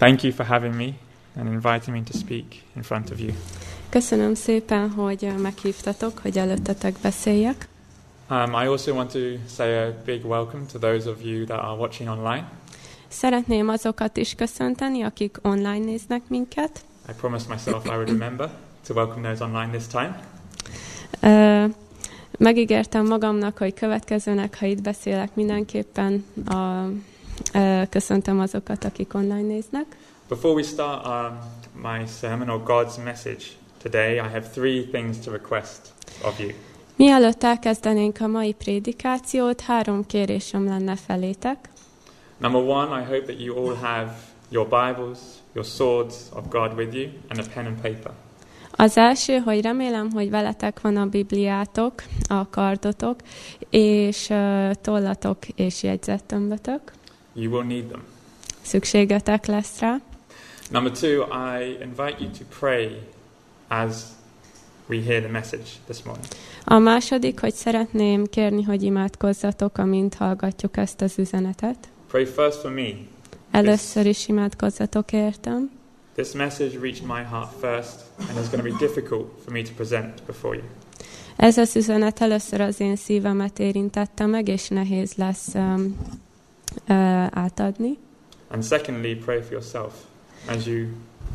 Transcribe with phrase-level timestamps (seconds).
[0.00, 0.94] Thank you for having me
[1.36, 3.32] and inviting me to speak in front of you.
[3.88, 7.68] Köszönöm szépen, hogy ö, meghívtatok, hogy előttetek beszéljek.
[8.30, 9.18] Um, I also want to
[9.48, 12.50] say a big welcome to those of you that are watching online.
[13.08, 16.84] Szeretném azokat is köszönteni, akik online néznek minket.
[17.08, 18.50] I promised myself I would remember
[18.86, 20.20] to welcome those online this time.
[21.20, 21.64] Ö,
[22.38, 26.86] Megígértem magamnak, hogy következőnek, ha itt beszélek, mindenképpen a,
[27.90, 29.86] köszöntöm azokat, akik online néznek.
[30.28, 31.38] Before we start um,
[31.82, 33.44] my sermon or God's message
[33.82, 35.80] today, I have three things to request
[36.24, 36.50] of you.
[36.96, 41.68] Mielőtt elkezdenénk a mai prédikációt, három kérésem lenne felétek.
[42.38, 44.16] Number one, I hope that you all have
[44.48, 45.18] your Bibles,
[45.52, 48.12] your swords of God with you, and a pen and paper.
[48.70, 51.92] Az első, hogy remélem, hogy veletek van a Bibliátok,
[52.28, 53.16] a kardotok,
[53.70, 56.80] és ö, tollatok és jegyzettömbötök.
[57.34, 58.02] You will need them.
[58.62, 60.00] Szükségetek lesz rá.
[60.70, 63.00] Number two, I invite you to pray
[63.68, 63.94] as
[64.88, 66.26] we hear the message this morning.
[66.64, 71.88] A második, hogy szeretném kérni, hogy imádkozzatok, amint hallgatjuk ezt az üzenetet.
[72.08, 72.90] Pray first for me.
[73.50, 75.70] Először is imádkozzatok értem.
[76.14, 79.70] This message reached my heart first, and it's going to be difficult for me to
[79.76, 80.64] present before you.
[81.36, 85.96] Ez az üzenet először az én szívemet érintette meg, és nehéz lesz um,
[86.88, 87.98] uh, átadni.
[88.50, 89.92] And secondly, pray for yourself
[90.48, 90.86] as you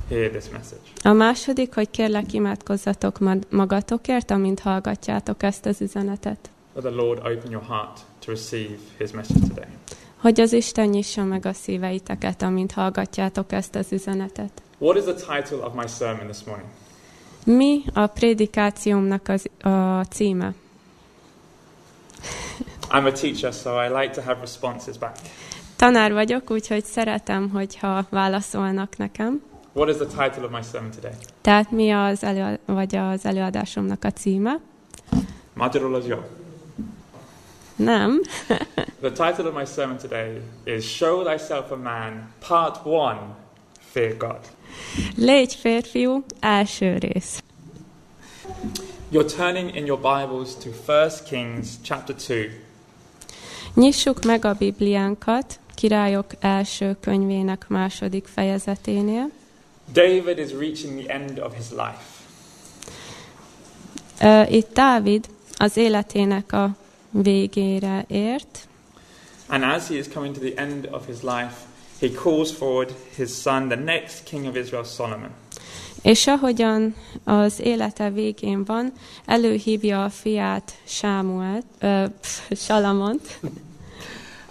[0.09, 0.81] hear this message.
[1.03, 6.49] A második, hogy kérlek imádkozzatok ma- magatokért, amint hallgatjátok ezt az üzenetet.
[6.73, 9.69] Let the Lord open your heart to receive His message today.
[10.17, 14.61] Hogy az Isten nyissa meg a szíveiteket, amint hallgatjátok ezt az üzenetet.
[14.77, 16.69] What is the title of my sermon this morning?
[17.45, 20.53] Mi a prédikációmnak az, a címe?
[22.91, 25.15] I'm a teacher, so I like to have responses back.
[25.75, 29.41] Tanár vagyok, úgyhogy szeretem, hogyha válaszolnak nekem.
[29.73, 31.11] What is the title of my sermon today?
[31.41, 34.59] Tehát mi az, elő, vagy az előadásomnak a címe?
[35.53, 36.03] Magyarul.
[37.75, 38.21] Nem.
[39.01, 43.17] The title of my sermon today is Show Thyself a Man, Part 1
[43.79, 44.39] Fear God.
[45.15, 47.43] Légy férfiú, első rész.
[49.11, 52.64] You're turning in your Bibles to 1 Kings chapter 2.
[53.75, 59.29] Nyissuk meg a Bibliánkat, Királyok első könyvének második fejezeténél.
[59.93, 62.03] David is reaching the end of his life.
[64.21, 65.25] Ö, Itt Dávid
[65.57, 66.75] az életének a
[67.11, 68.67] végére ért,
[69.47, 71.53] And as he is coming to the end of his life,
[71.99, 75.29] he calls forward his son, the next king of Israel, Solomon.
[76.01, 78.93] és ahogyan az élete végén van,
[79.25, 82.05] előhívja a fiát Sámuelt, ö,
[82.51, 83.39] Salamont,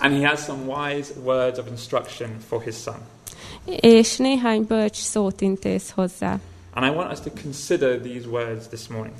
[0.05, 2.97] And he has some wise words of instruction for his son.
[3.65, 6.39] és néhány bölcs szót intéz hozzá.
[6.75, 9.15] And I want us to consider these words this morning.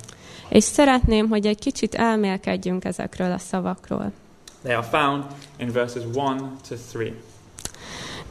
[0.49, 4.11] És szeretném, hogy egy kicsit elmélkedjünk ezekről a szavakról.
[4.63, 5.23] They are found
[5.57, 6.11] in verses 1
[6.69, 7.15] to 3.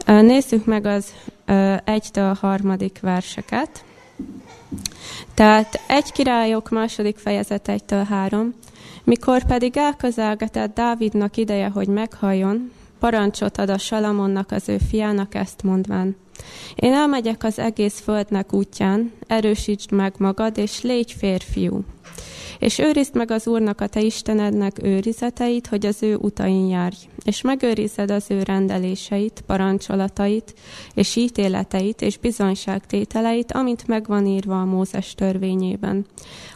[0.07, 1.13] Ö, Nézzük meg az
[1.47, 3.85] ö, egytől a harmadik verseket.
[5.35, 8.55] Tehát egy királyok második fejezet egytől három.
[9.05, 15.63] Mikor pedig elközelgetett Dávidnak ideje, hogy meghalljon, parancsot ad a Salamonnak az ő fiának ezt
[15.63, 16.17] mondván.
[16.75, 21.85] Én elmegyek az egész földnek útján, erősítsd meg magad, és légy férfiú.
[22.59, 27.41] És őrizd meg az Úrnak a te Istenednek őrizeteit, hogy az ő utain járj, és
[27.41, 30.55] megőrized az ő rendeléseit, parancsolatait,
[30.95, 36.07] és ítéleteit, és bizonyságtételeit, amint megvan írva a Mózes törvényében,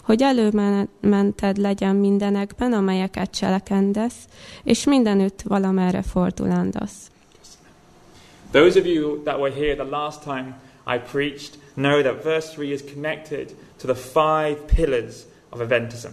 [0.04, 4.28] hogy előmented legyen mindenekben, amelyeket cselekendesz,
[4.64, 7.10] és mindenütt valamerre fordulandasz.
[8.50, 12.72] Those of you that were here the last time I preached know that verse 3
[12.72, 16.08] is connected to the five pillars of Adventism.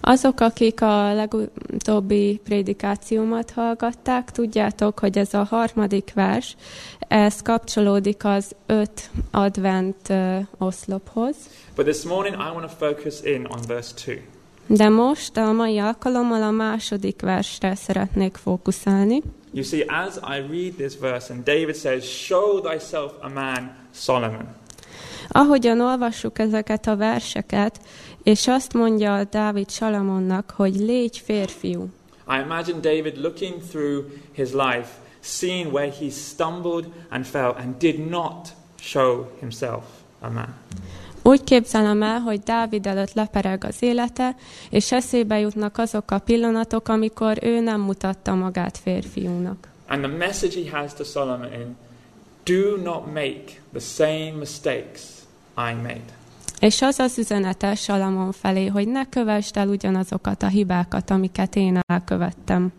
[0.00, 6.56] Azok, akik a legutóbbi prédikációmat hallgatták, tudjátok, hogy ez a harmadik vers,
[6.98, 11.36] ez kapcsolódik az öt advent ö, oszlophoz.
[11.74, 14.22] But this morning I want to focus in on verse 2.
[14.66, 19.22] De most a mai alkalommal a második versre szeretnék fókuszálni.
[19.52, 24.56] You see, as I read this verse, and David says, Show thyself a man, Solomon.
[25.28, 27.80] Ahogyan olvassuk ezeket a verseket,
[28.22, 31.88] és azt mondja Dávid Salamonnak, hogy légy férfiú.
[32.28, 34.88] I imagine David looking through his life,
[35.20, 38.48] seeing where he stumbled and fell and did not
[38.80, 39.84] show himself
[40.20, 40.54] a man.
[41.22, 44.36] Úgy képzelem el, hogy Dávid előtt lepereg az élete,
[44.70, 49.68] és eszébe jutnak azok a pillanatok, amikor ő nem mutatta magát férfiúnak.
[49.86, 51.76] And the message he has to Solomon
[52.44, 55.26] Do not make the same mistakes
[55.56, 56.17] I made.
[56.60, 61.78] És az az üzenete Salamon felé, hogy ne kövessd el ugyanazokat a hibákat, amiket én
[61.86, 62.72] elkövettem.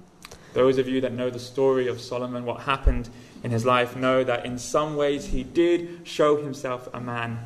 [0.54, 3.06] Those of you that know the story of Solomon, what happened
[3.44, 7.40] in his life, know that in some ways he did show himself a man,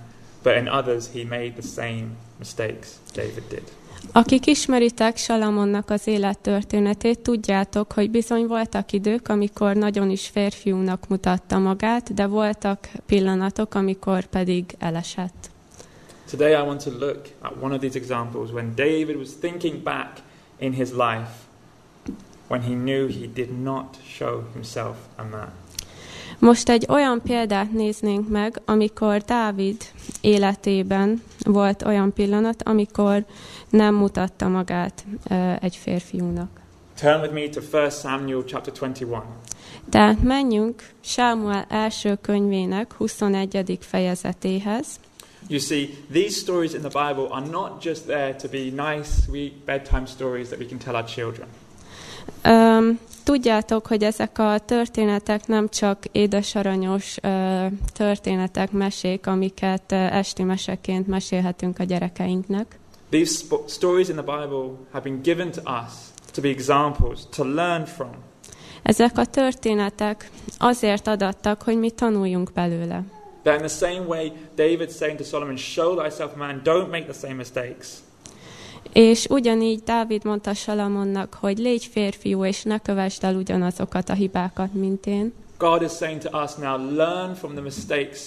[0.44, 2.06] but in others he made the same
[2.39, 3.63] mistakes David did.
[4.12, 11.59] Akik ismeritek Salamonnak az élettörténetét, tudjátok, hogy bizony voltak idők, amikor nagyon is férfiúnak mutatta
[11.59, 15.51] magát, de voltak pillanatok, amikor pedig elesett.
[16.29, 20.19] Today I want to look at one of these examples when David was thinking back
[20.57, 21.29] in his life
[22.47, 25.51] when he knew he did not show himself a man.
[26.39, 29.77] Most egy olyan példát néznénk meg, amikor Dávid
[30.21, 33.25] életében volt olyan pillanat, amikor
[33.69, 36.61] nem mutatta magát ö, egy férfiúnak.
[36.99, 39.21] Turn with me to 1 Samuel chapter 21.
[39.89, 43.77] Tehát menjünk Sámuel első könyvének 21.
[43.81, 44.99] fejezetéhez.
[45.47, 49.65] You see, these stories in the Bible are not just there to be nice, sweet
[49.65, 51.47] bedtime stories that we can tell our children.
[52.41, 60.43] Öm, tudjátok, hogy ezek a történetek nem csak édesaranyos ö, történetek, mesék, amiket ö, esti
[60.43, 62.79] meseként mesélhetünk a gyerekeinknek.
[63.09, 65.93] These stories in the Bible have been given to us
[66.33, 68.11] to be examples, to learn from.
[68.83, 73.03] Ezek a történetek azért adattak, hogy mi tanuljunk belőle.
[73.43, 77.27] That in the same way, David's saying to Solomon, Show thyself man, don't make the
[77.27, 77.87] same mistakes.
[78.93, 84.73] És ugyanígy Dávid mondta Salamonnak, hogy légy férfiú, és ne kövessd el ugyanazokat a hibákat,
[84.73, 85.33] mint én.
[85.57, 88.19] God is saying to us now, learn from the mistakes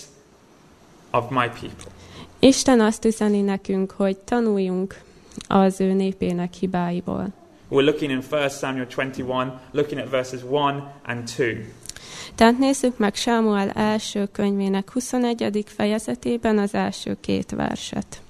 [1.10, 1.92] of my people.
[2.38, 5.00] Isten azt üzeni nekünk, hogy tanuljunk
[5.48, 7.28] az ő népének hibáiból.
[7.70, 11.72] We're looking in 1 Samuel 21, looking at verses 1 and 2.
[12.37, 15.65] Tehát nézzük meg Sámuel első könyvének 21.
[15.67, 18.21] fejezetében az első két verset.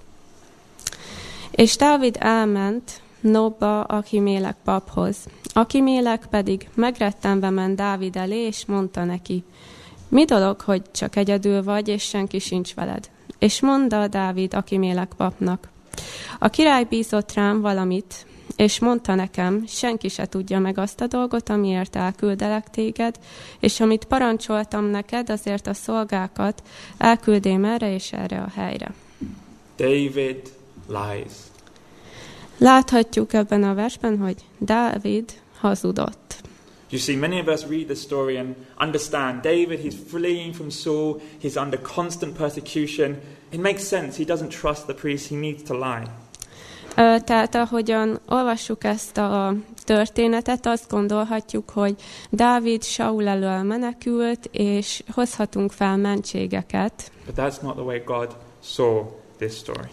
[1.51, 5.17] És Dávid elment Nobba Akimélek paphoz.
[5.53, 9.45] Akimélek pedig megrettenve ment Dávid elé, és mondta neki,
[10.09, 13.11] mi dolog, hogy csak egyedül vagy, és senki sincs veled?
[13.39, 15.69] És mondta Dávid Akimélek papnak,
[16.39, 18.27] a király bízott rám valamit,
[18.57, 23.19] és mondta nekem, senki se tudja meg azt a dolgot, amiért elküldelek téged,
[23.61, 26.63] és amit parancsoltam neked, azért a szolgákat
[26.99, 28.95] elküldém erre és erre a helyre.
[29.77, 30.43] David
[30.89, 31.33] lies.
[32.59, 36.27] Láthatjuk ebben a versben, hogy Dávid hazudott.
[36.91, 41.21] You see, many of us read the story and understand David, he's fleeing from Saul,
[41.43, 43.17] he's under constant persecution.
[43.51, 44.17] It makes sense.
[44.17, 46.07] He doesn't trust the priest, he needs to lie.
[47.25, 49.55] Tehát ahogyan olvassuk ezt a
[49.85, 51.95] történetet, azt gondolhatjuk, hogy
[52.31, 59.05] Dávid Saul elől menekült, és hozhatunk fel mentségeket, But that's not the way God saw
[59.39, 59.89] this story.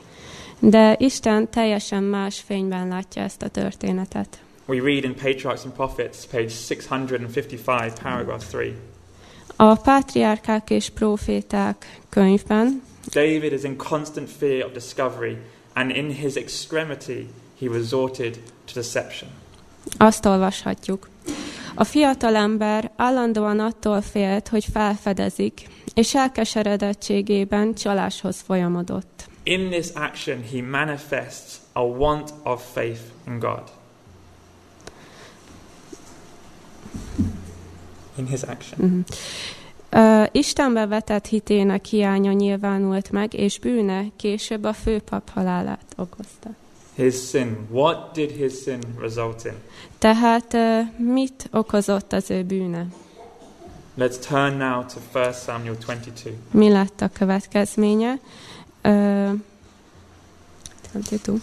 [0.59, 4.37] de Isten teljesen más fényben látja ezt a történetet.
[4.65, 7.61] We read in Patriarchs and Prophets, page 655,
[8.03, 8.73] paragraph 3.
[9.55, 15.37] A Pátriárkák és Proféták könyvben David is in constant fear of discovery,
[15.73, 17.27] and in his extremity,
[17.59, 19.29] he resorted to deception.
[19.97, 21.09] azt olvashatjuk.
[21.75, 29.29] A fiatalember állandóan attól félt, hogy felfedezik, és elkeseredettségében csaláshoz folyamodott.
[29.43, 33.61] In this action, he manifests a want of faith in God.
[38.15, 38.79] In his action.
[38.89, 38.99] Mhm.
[40.31, 46.49] Istenbe vetett hitének hiánya nyilvánult meg, és bűne később a főpap halálát okozta.
[46.95, 47.57] His sin.
[47.71, 49.53] What did his sin result in?
[49.97, 50.57] Tehát
[50.97, 52.87] mit okozott az ő bűne?
[53.97, 56.37] Let's turn now to 1 Samuel 22.
[56.51, 58.19] Mi lett a következménye?
[58.81, 59.29] Ö,
[60.93, 61.41] 22.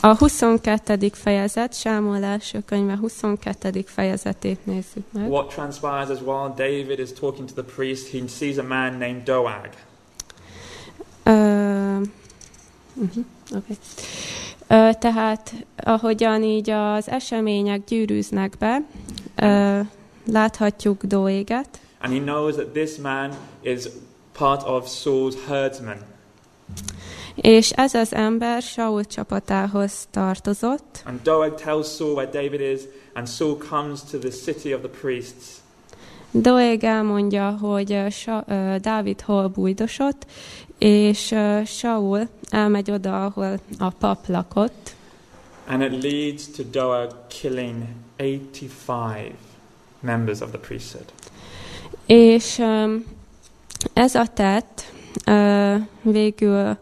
[0.00, 1.10] A 22.
[1.12, 3.84] fejezet, Sámuel első könyve 22.
[3.86, 5.30] fejezetét nézzük meg.
[5.30, 9.22] What transpires as while David is talking to the priest, he sees a man named
[9.22, 9.68] Doag.
[11.22, 11.30] Ö,
[12.94, 13.76] uh-huh, okay.
[14.66, 18.82] Ö, tehát, ahogyan így az események gyűrűznek be,
[19.36, 19.80] ö,
[20.32, 21.68] láthatjuk Doéget,
[22.00, 23.88] And he knows that this man is
[24.32, 25.98] part of Saul's herdsmen.
[27.40, 32.80] És ez az ember Saul csapatához tartozott, And Doeg tells Saul where David is,
[33.14, 35.46] and Saul comes to the city of the priests.
[36.30, 38.44] Doeg elmondja, hogy Sa,
[38.80, 40.26] Dávid hol bújdosott,
[40.78, 41.34] és
[41.66, 44.96] Saul elmegy oda, ahol a pap lakott,
[45.70, 47.82] And it leads to Doeg killing
[48.16, 49.32] 85
[50.00, 51.04] members of the priesthood.
[52.06, 52.94] és ö,
[53.92, 54.92] Ez a tett
[55.26, 56.76] ö, végül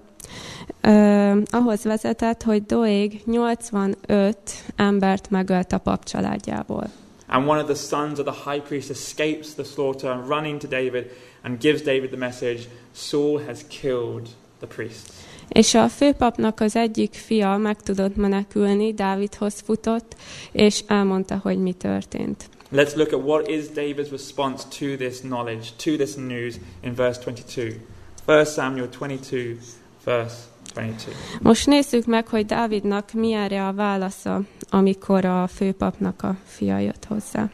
[0.87, 4.37] ö, ahhoz vezetett, hogy Doeg 85
[4.77, 6.91] embert megölt a pap családjából.
[7.29, 10.69] And one of the sons of the high priest escapes the slaughter and running to
[10.69, 11.11] David
[11.43, 12.61] and gives David the message
[12.95, 14.29] Saul has killed
[14.59, 15.13] the priest.
[15.49, 20.17] És a főpapnak az egyik fia meg tudott menekülni, Dávidhoz futott,
[20.53, 22.49] és elmondta, hogy mi történt.
[22.73, 27.21] Let's look at what is David's response to this knowledge, to this news in verse
[27.21, 27.81] 22.
[28.27, 29.59] 1 Samuel 22,
[30.05, 30.35] verse
[30.77, 31.13] 22.
[31.41, 34.41] Most nézzük meg, hogy Dávidnak mi erre a válasza,
[34.71, 37.49] amikor a főpapnak a fia jött hozzá.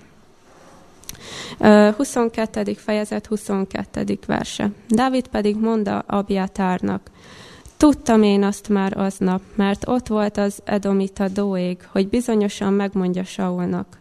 [1.59, 2.75] Ö, 22.
[2.75, 4.19] fejezet, 22.
[4.27, 4.71] verse.
[4.89, 7.11] Dávid pedig mondta Abjátárnak,
[7.83, 13.99] Tudtam én azt már aznap, mert ott volt az Edomita Doég, hogy bizonyosan megmondja Saulnak.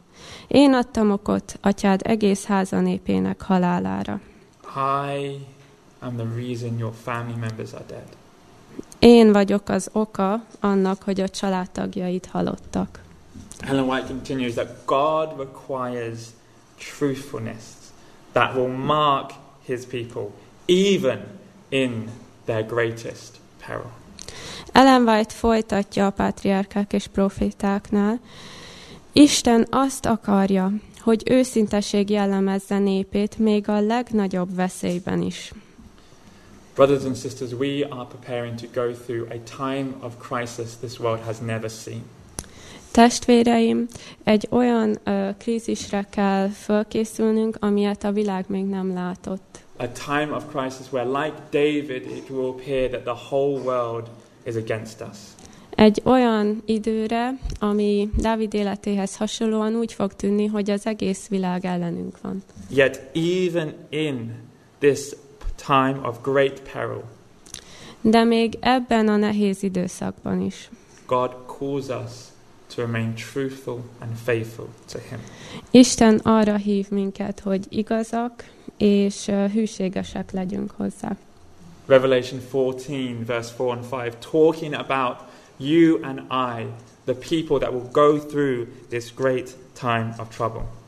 [0.47, 4.19] Én adtam okot atyád egész háza népének halálára.
[4.75, 5.37] I
[5.99, 8.20] am the reason your family members are dead.
[9.03, 13.01] Én vagyok az oka annak, hogy a családtagjaid halottak.
[13.59, 16.19] Ellen White continues that God requires
[16.77, 17.63] truthfulness
[18.31, 19.31] that will mark
[19.65, 20.27] his people
[20.65, 21.19] even
[21.69, 22.09] in
[22.45, 23.91] their greatest peril.
[24.71, 28.19] Ellen White folytatja a pátriárkák és profétáknál.
[29.11, 35.51] Isten azt akarja, hogy őszinteség jellemezze népét még a legnagyobb veszélyben is.
[36.75, 41.19] Brothers and sisters, we are preparing to go through a time of crisis this world
[41.19, 42.03] has never seen.
[42.91, 43.87] Testvéreim,
[44.23, 49.59] egy olyan ö, krízisre kell fölkészülnünk, amilyet a világ még nem látott.
[49.77, 54.09] A time of crisis where, like David, it will appear that the whole world
[54.45, 55.17] is against us.
[55.75, 62.21] Egy olyan időre, ami Dávid életéhez hasonlóan úgy fog tűnni, hogy az egész világ ellenünk
[62.21, 62.43] van.
[62.69, 64.31] Yet, even in
[64.79, 64.99] this
[65.65, 67.03] time of great peril,
[68.01, 70.69] De még ebben a nehéz időszakban is.
[71.05, 72.11] God calls us
[72.75, 75.19] to remain truthful and faithful to Him.
[75.71, 78.43] Isten arra hív minket, hogy igazak
[78.77, 81.17] és hűségesek legyünk hozzá.
[81.85, 85.15] Revelation 14, verse 4 and 5, talking about
[85.57, 86.65] you and I,
[87.05, 90.80] the people that will go through this great time of trouble.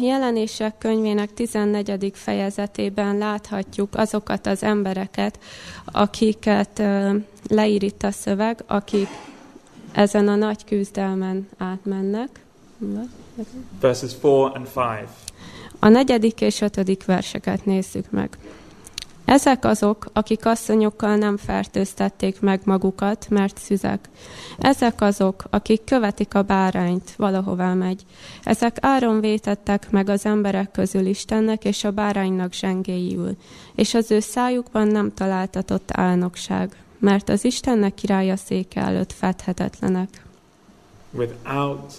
[0.00, 2.10] Jelenések könyvének 14.
[2.14, 5.38] fejezetében láthatjuk azokat az embereket,
[5.84, 6.82] akiket
[7.48, 9.08] leír itt a szöveg, akik
[9.92, 12.28] ezen a nagy küzdelmen átmennek.
[13.80, 14.84] Verses 4 and 5.
[15.78, 18.38] A negyedik és ötödik verseket nézzük meg.
[19.30, 24.08] Ezek azok, akik asszonyokkal nem fertőztették meg magukat, mert szüzek.
[24.58, 28.04] Ezek azok, akik követik a bárányt, valahová megy.
[28.42, 33.36] Ezek áron vétettek meg az emberek közül Istennek és a báránynak zsengéjül,
[33.74, 40.24] és az ő szájukban nem találtatott álnokság, mert az Istennek királya széke előtt fedhetetlenek.
[41.10, 41.92] Without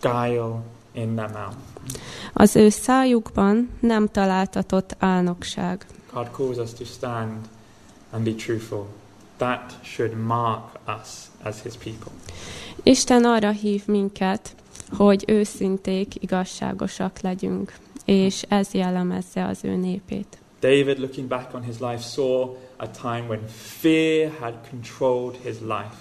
[0.00, 0.62] guile
[0.92, 1.56] in their mouth.
[2.32, 5.86] Az ő szájukban nem találtatott álnokság.
[6.14, 7.48] God calls us to stand
[8.10, 8.86] and be truthful.
[9.36, 12.12] That should mark us as His people.
[12.82, 14.54] Isten arra hív minket,
[14.96, 17.72] hogy őszinték, igazságosak legyünk,
[18.04, 20.38] és ez jellemezze az ő népét.
[20.60, 23.40] David, looking back on his life, saw a time when
[23.80, 25.94] fear had controlled his life.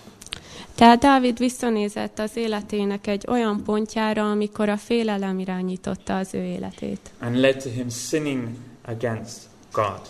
[0.76, 7.12] Tehát Dávid visszanézett az életének egy olyan pontjára, amikor a félelem irányította az ő életét.
[7.20, 8.48] and led to him sinning
[8.86, 9.40] against
[9.72, 10.02] God.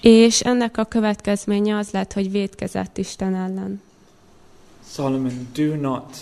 [0.00, 3.82] És ennek a következménye az lett, hogy védkezett Isten ellen.
[4.88, 6.16] Solomon, do not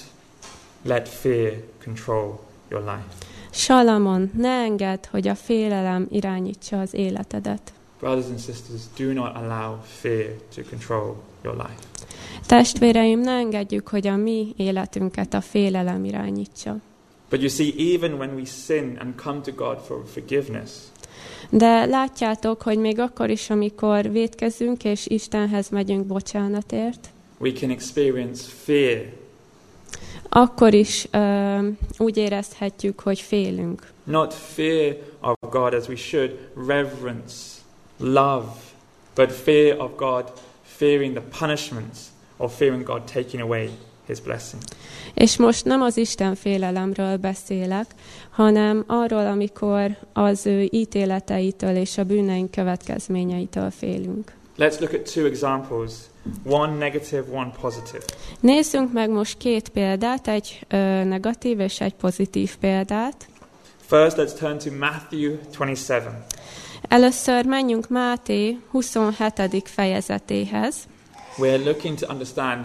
[0.82, 1.52] let fear
[1.84, 3.32] control your life.
[3.50, 7.72] Salamon, ne engedd, hogy a félelem irányítsa az életedet.
[7.98, 11.78] Brothers and sisters, do not allow fear to control your life.
[12.46, 16.76] Testvéreim, ne engedjük, hogy a mi életünket a félelem irányítsa.
[17.30, 20.70] But you see, even when we sin and come to God for forgiveness,
[21.56, 27.08] De látjátok, hogy még akkor is, amikor védkezünk és Istenhez megyünk bocsánatért,
[27.38, 29.12] we can experience fear
[30.28, 31.58] akkor is ö,
[31.98, 33.92] úgy érezhetjük, hogy félünk.
[34.04, 37.34] Not fear of God as we should, reverence,
[37.98, 38.46] love,
[39.14, 40.32] but fear of God,
[40.62, 41.98] fearing the punishments,
[42.36, 43.70] or fearing God taking away
[44.06, 44.62] his blessing.
[45.14, 47.86] És most nem az Isten félelemről beszélek,
[48.30, 54.32] hanem arról, amikor az ő ítéleteitől és a bűneink következményeitől félünk.
[54.58, 55.92] Let's look at two examples
[56.44, 58.04] one negative, one positive.
[58.40, 63.28] Nézzünk meg most két példát, egy ö, negatív és egy pozitív példát.
[63.86, 66.02] First, let's turn to Matthew 27.
[66.88, 69.68] Először menjünk Máté 27.
[69.68, 70.76] fejezetéhez.
[71.38, 72.64] We're looking to understand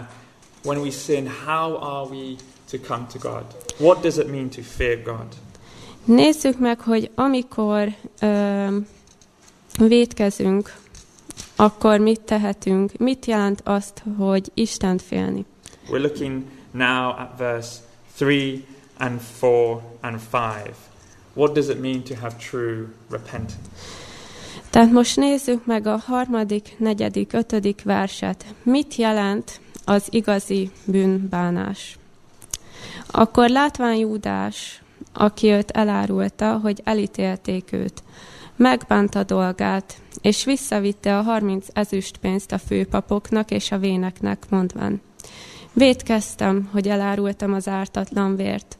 [0.64, 2.36] when we sin, how are we
[2.70, 3.44] to come to God?
[3.78, 5.26] What does it mean to fear God?
[6.04, 8.66] Nézzük meg, hogy amikor ö,
[9.78, 10.74] védkezünk,
[11.56, 15.44] akkor mit tehetünk, mit jelent azt, hogy Istent félni.
[15.88, 17.80] We're looking now at verse
[18.16, 18.64] 3
[18.98, 20.74] and 4 and 5.
[21.34, 23.58] What does it mean to have true repentance?
[24.70, 28.44] Tehát most nézzük meg a harmadik, negyedik, ötödik verset.
[28.62, 31.98] Mit jelent az igazi bűnbánás?
[33.06, 34.82] Akkor látván Júdás,
[35.12, 38.02] aki őt elárulta, hogy elítélték őt,
[38.56, 45.00] megbánta dolgát, és visszavitte a harminc ezüstpénzt a főpapoknak és a véneknek, mondván.
[45.72, 48.78] Védkeztem, hogy elárultam az ártatlan vért.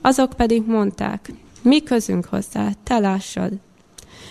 [0.00, 3.52] Azok pedig mondták, mi közünk hozzá, te lássad.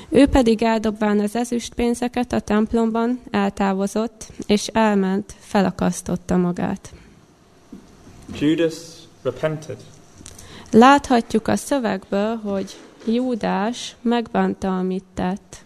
[0.09, 6.93] Ő pedig eldobván az ezüstpénzeket a templomban eltávozott, és elment, felakasztotta magát.
[8.39, 8.73] Judas
[9.21, 9.77] repented.
[10.71, 12.75] Láthatjuk a szövegből, hogy
[13.05, 15.57] Júdás megbánta, amit tett.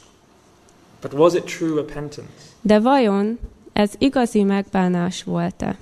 [1.02, 2.32] But was it true repentance?
[2.62, 3.40] De vajon
[3.74, 5.78] ez igazi megbánás volt-e?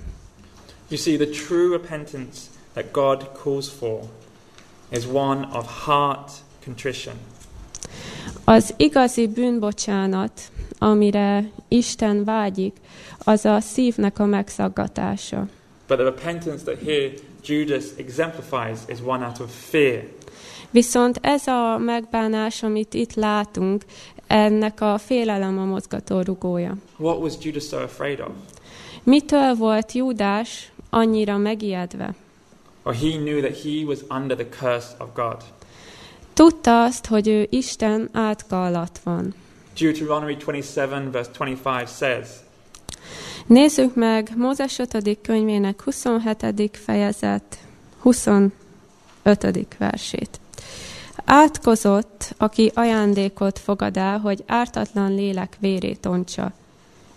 [0.88, 2.38] You see, the true repentance
[2.72, 4.00] that God calls for
[4.88, 6.30] is one of heart
[6.64, 7.14] contrition.
[8.44, 10.40] Az igazi bűnbocsánat,
[10.78, 12.76] amire Isten vágyik,
[13.18, 15.48] az a szívnek a megszaggatása.
[15.86, 17.12] But the repentance that here
[17.44, 20.02] Judas exemplifies is one out of fear.
[20.70, 23.84] Viszont ez a megbánás, amit itt látunk,
[24.26, 26.76] ennek a félelem a mozgató rugója.
[26.96, 28.28] What was Judas so afraid of?
[29.02, 32.14] Mitől volt Júdás annyira megijedve?
[32.82, 35.36] Or he knew that he was under the curse of God.
[36.42, 39.34] Tudta azt, hogy ő Isten átka alatt van.
[39.80, 42.28] Deuteronomy 27, verse 25 says,
[43.46, 45.18] Nézzük meg Mózes 5.
[45.22, 46.76] könyvének 27.
[46.84, 47.58] fejezet
[47.98, 48.52] 25.
[49.78, 50.40] versét.
[51.24, 56.52] Átkozott, aki ajándékot fogad el, hogy ártatlan lélek vérét ontsa.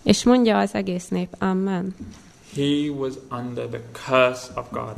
[0.02, 1.96] És mondja az egész nép, Amen.
[2.54, 4.96] He was under the curse of God.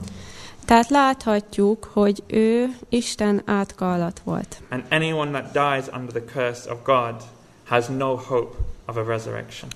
[0.68, 4.62] Tehát láthatjuk, hogy ő Isten átka alatt volt.
[4.70, 7.14] And anyone that dies under the curse of God
[7.64, 9.70] has no hope of a resurrection.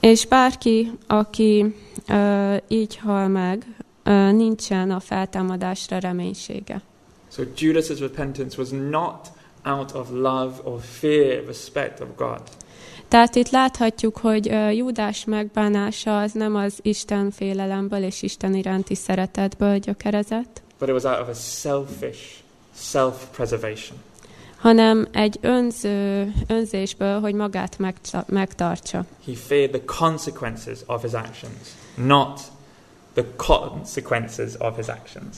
[0.00, 1.74] És bárki, aki
[2.08, 3.66] ö, így hal meg,
[4.02, 6.82] ö, nincsen a feltámadásra reménysége.
[7.32, 9.28] So Judas's repentance was not
[9.64, 12.42] out of love or fear, respect of God.
[13.10, 14.46] Tehát itt láthatjuk, hogy
[14.76, 21.04] Júdás megbánása az nem az Isten félelemből és Isten iránti szeretetből gyökerezett, but it was
[21.04, 22.20] out of a selfish
[22.74, 23.98] self-preservation.
[24.56, 29.04] hanem egy önző, önzésből, hogy magát megta- megtartsa.
[29.26, 32.40] He feared the consequences of his actions, not
[33.12, 35.36] the consequences of his actions.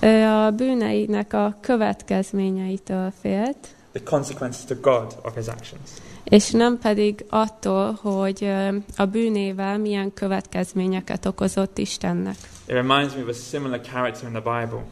[0.00, 3.56] Ő a bűneinek a következményeitől félt,
[3.92, 5.90] The consequences to God of his actions.
[6.28, 8.52] És nem pedig attól, hogy
[8.96, 12.36] a bűnével milyen következményeket okozott Istennek.
[12.66, 14.84] It reminds me of a similar character in the Bible.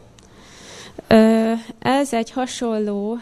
[1.78, 3.18] Ez egy hasonló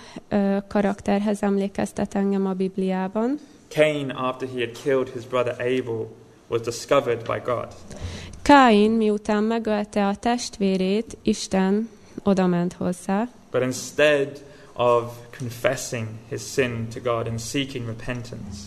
[0.69, 3.39] karakterhez emlékeztet engem a Bibliában.
[3.69, 6.07] Cain, after he had killed his brother Abel,
[6.49, 7.67] was discovered by God.
[8.43, 11.89] Káin, miután megölte a testvérét, Isten
[12.23, 14.43] odament hozzá, But instead
[14.75, 15.13] of
[15.43, 18.59] confessing his sin to God and seeking repentance,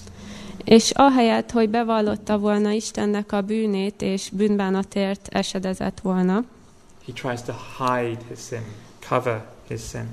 [0.63, 6.43] és ahelyett, hogy bevallotta volna Istennek a bűnét, és bűnbánatért esedezett volna,
[7.05, 8.63] he tries to hide his sin,
[9.09, 10.09] cover his sin.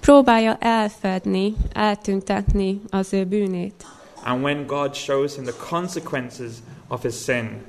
[0.00, 3.84] próbálja elfedni, eltüntetni az ő bűnét.
[4.24, 6.50] And when God shows him the consequences
[6.88, 7.62] of his sin,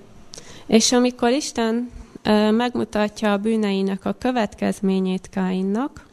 [0.67, 1.91] És amikor Isten
[2.23, 6.06] ö, megmutatja a bűneinek a következményét Káinnak,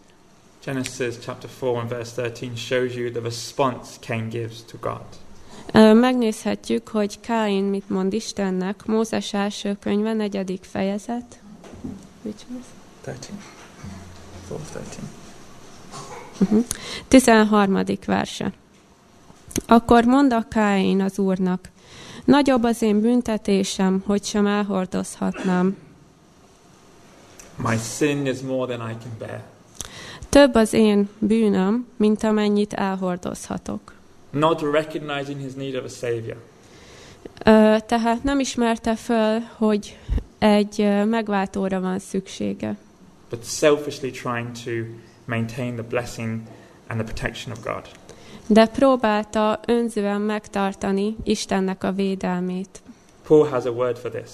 [0.65, 5.03] Genesis chapter 4 and verse 13 shows you the response Cain gives to God.
[5.95, 8.87] Megnézhetjük, hogy Káin mit mond Istennek.
[8.87, 11.41] Mózes első könyve, negyedik fejezet.
[12.23, 12.65] Which was?
[13.03, 13.43] 13.
[14.49, 15.09] 4 13.
[16.41, 16.65] Uh-huh.
[17.09, 17.85] 13.
[18.07, 18.53] verse.
[19.67, 21.71] Akkor mond a Káin az Úrnak,
[22.25, 25.77] nagyobb az én büntetésem, hogy sem elhordozhatnám.
[27.57, 29.54] My sin is more than I can bear.
[30.35, 33.95] Több az én bűnöm, mint amennyit elhordozhatok.
[34.31, 36.37] Not recognizing his need of a savior,
[37.87, 39.99] tehát nem ismerte föl, hogy
[40.39, 42.77] egy megváltóra van szüksége,
[43.31, 44.71] but selfishly trying to
[45.25, 46.41] maintain the blessing
[46.87, 47.83] and the protection of God.
[48.47, 52.83] de próbálta önzően megtartani Istennek a védelmét.
[53.27, 54.31] Paul has a word for this.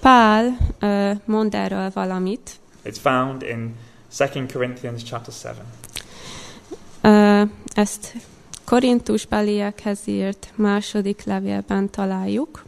[0.00, 2.50] Pál ö, mond erről valamit.
[2.84, 3.74] It's found in
[4.16, 5.62] 2 Corinthians chapter 7.
[7.00, 7.42] Ö,
[7.74, 8.14] ezt
[8.64, 12.64] Korintus beliekhez írt második levélben találjuk,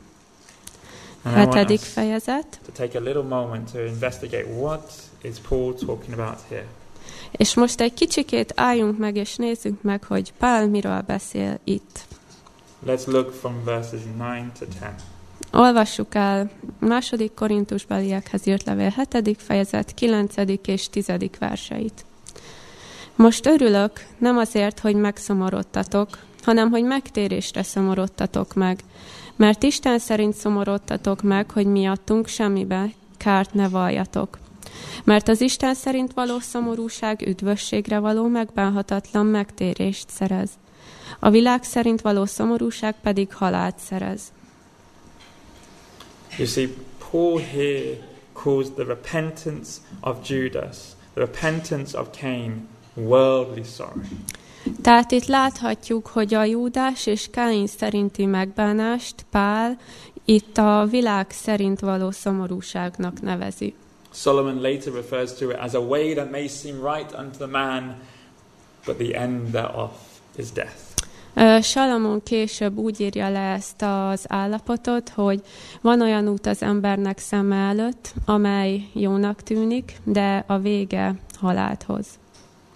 [1.22, 2.60] hetedik fejezet.
[2.66, 6.66] to take a little moment to investigate what is Paul talking about here.
[7.30, 12.00] És most egy kicsikét álljunk meg, és nézzük meg, hogy Pál miről beszél itt.
[12.86, 14.78] Let's look from verses 9 to 10.
[15.52, 19.42] Olvassuk el második Korintus beliekhez írt levél 7.
[19.42, 20.34] fejezet 9.
[20.64, 21.12] és 10.
[21.38, 22.04] verseit.
[23.14, 26.08] Most örülök, nem azért, hogy megszomorodtatok,
[26.42, 28.80] hanem hogy megtérésre szomorodtatok meg,
[29.36, 34.38] mert Isten szerint szomorodtatok meg, hogy miattunk semmibe kárt ne valljatok.
[35.04, 40.50] Mert az Isten szerint való szomorúság üdvösségre való megbánhatatlan megtérést szerez.
[41.18, 44.20] A világ szerint való szomorúság pedig halált szerez.
[46.38, 46.68] You see,
[47.10, 47.98] Paul here
[48.32, 54.02] calls the repentance of Judas, the repentance of Cain, worldly sorrow.
[54.82, 59.78] Tehát itt láthatjuk, hogy a Júdás és Káin szerinti megbánást Pál
[60.24, 63.74] itt a világ szerint való szomorúságnak nevezi.
[64.10, 67.96] Solomon later refers to it as a way that may seem right unto the man,
[68.86, 69.90] but the end thereof
[70.36, 70.87] is death.
[71.62, 75.42] Salamon később úgy írja le ezt az állapotot, hogy
[75.80, 82.06] van olyan út az embernek szeme előtt, amely jónak tűnik, de a vége halált hoz.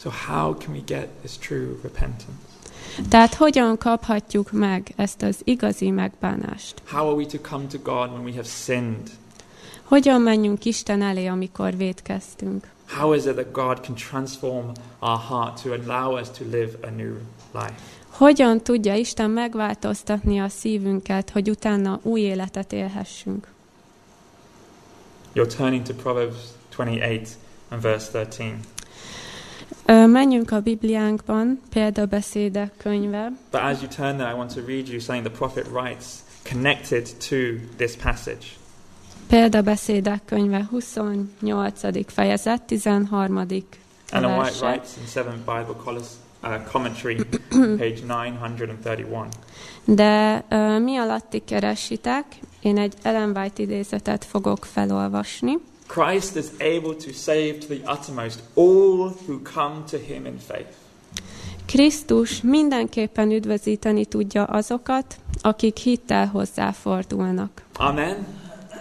[0.01, 2.33] So, how can we get this true repentance?
[3.09, 6.83] Tehát hogyan kaphatjuk meg ezt az igazi megbánást?
[6.91, 9.11] How are we to come to God when we have sinned?
[9.83, 12.67] Hogyan menjünk Isten elé, amikor védkeztünk?
[12.99, 14.67] How is it that God can transform
[14.99, 17.15] our heart to allow us to live a new
[17.53, 18.02] life?
[18.17, 23.47] Hogyan tudja Isten megváltoztatni a szívünket, hogy utána új életet élhessünk?
[25.35, 26.37] You're turning to Proverbs
[26.77, 27.31] 28
[27.69, 28.61] and verse 13.
[29.87, 34.89] Ö, Menjünk a Bibliánkban, példabeszédek könyve, But as you turn there, I want to read
[34.89, 36.07] you something the prophet writes
[36.51, 37.37] connected to
[37.77, 38.47] this passage.
[39.29, 41.81] példabeszédek könyve 28.
[42.13, 43.37] fejezet, 13.
[44.11, 44.67] Ellen White verse.
[44.67, 46.07] writes in Seventh Bible Collis,
[46.43, 47.17] uh, Commentary,
[47.83, 49.29] page 931.
[49.85, 52.25] De ö, mi alatti keresitek?
[52.61, 55.59] Én egy Ellen White idézetet fogok felolvasni.
[55.87, 60.71] Christ is able to save to the uttermost all who come to him in faith.
[61.67, 67.63] Krisztus mindenképpen üdvözíteni tudja azokat, akik hittel hozzáfordulnak.
[67.75, 68.27] Amen.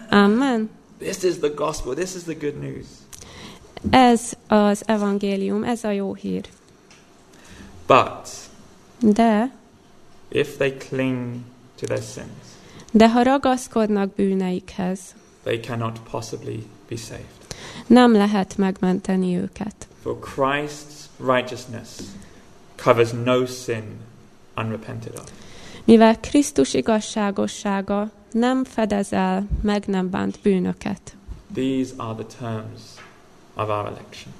[0.10, 0.69] Amen.
[0.97, 1.93] This is the gospel.
[1.93, 2.86] This is the good news.
[3.89, 6.45] Ez az evangélium, ez a jó hír.
[7.91, 8.30] But
[9.13, 9.51] De,
[10.30, 11.43] if they cling
[11.80, 12.27] to their sins,
[12.91, 14.99] de ha ragaszkodnak bűneikhez,
[15.43, 17.25] they cannot possibly be saved.
[17.88, 19.88] nem lehet megmenteni őket.
[20.01, 21.89] For Christ's righteousness
[22.75, 23.84] covers no sin
[24.58, 25.32] unrepented of.
[25.84, 31.15] Mivel Krisztus igazságossága nem fedez el meg nem bánt bűnöket.
[31.54, 32.82] These are the terms
[33.56, 34.34] of our election.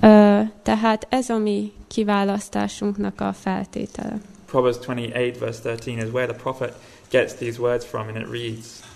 [0.00, 4.20] Ö, tehát ez a mi kiválasztásunknak a feltétele.
[4.46, 6.74] Proverbs 28, verse 13 is where the prophet
[7.10, 8.86] gets these words from, and it reads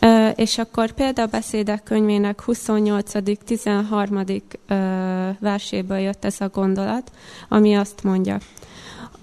[0.00, 4.40] Ö, és akkor példabeszédek könyvének 28.-13.
[4.66, 4.74] ö,
[5.40, 7.10] verséből jött ez a gondolat,
[7.48, 8.38] ami azt mondja,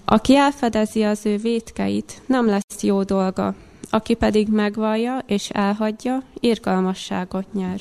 [0.04, 3.54] aki elfedezi az ő vétkeit, nem lesz jó dolga,
[3.90, 7.80] aki pedig megvallja és elhagyja, irgalmasságot nyer.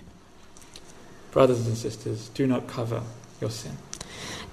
[1.31, 3.01] Brothers and sisters, do not cover
[3.39, 3.71] your sin.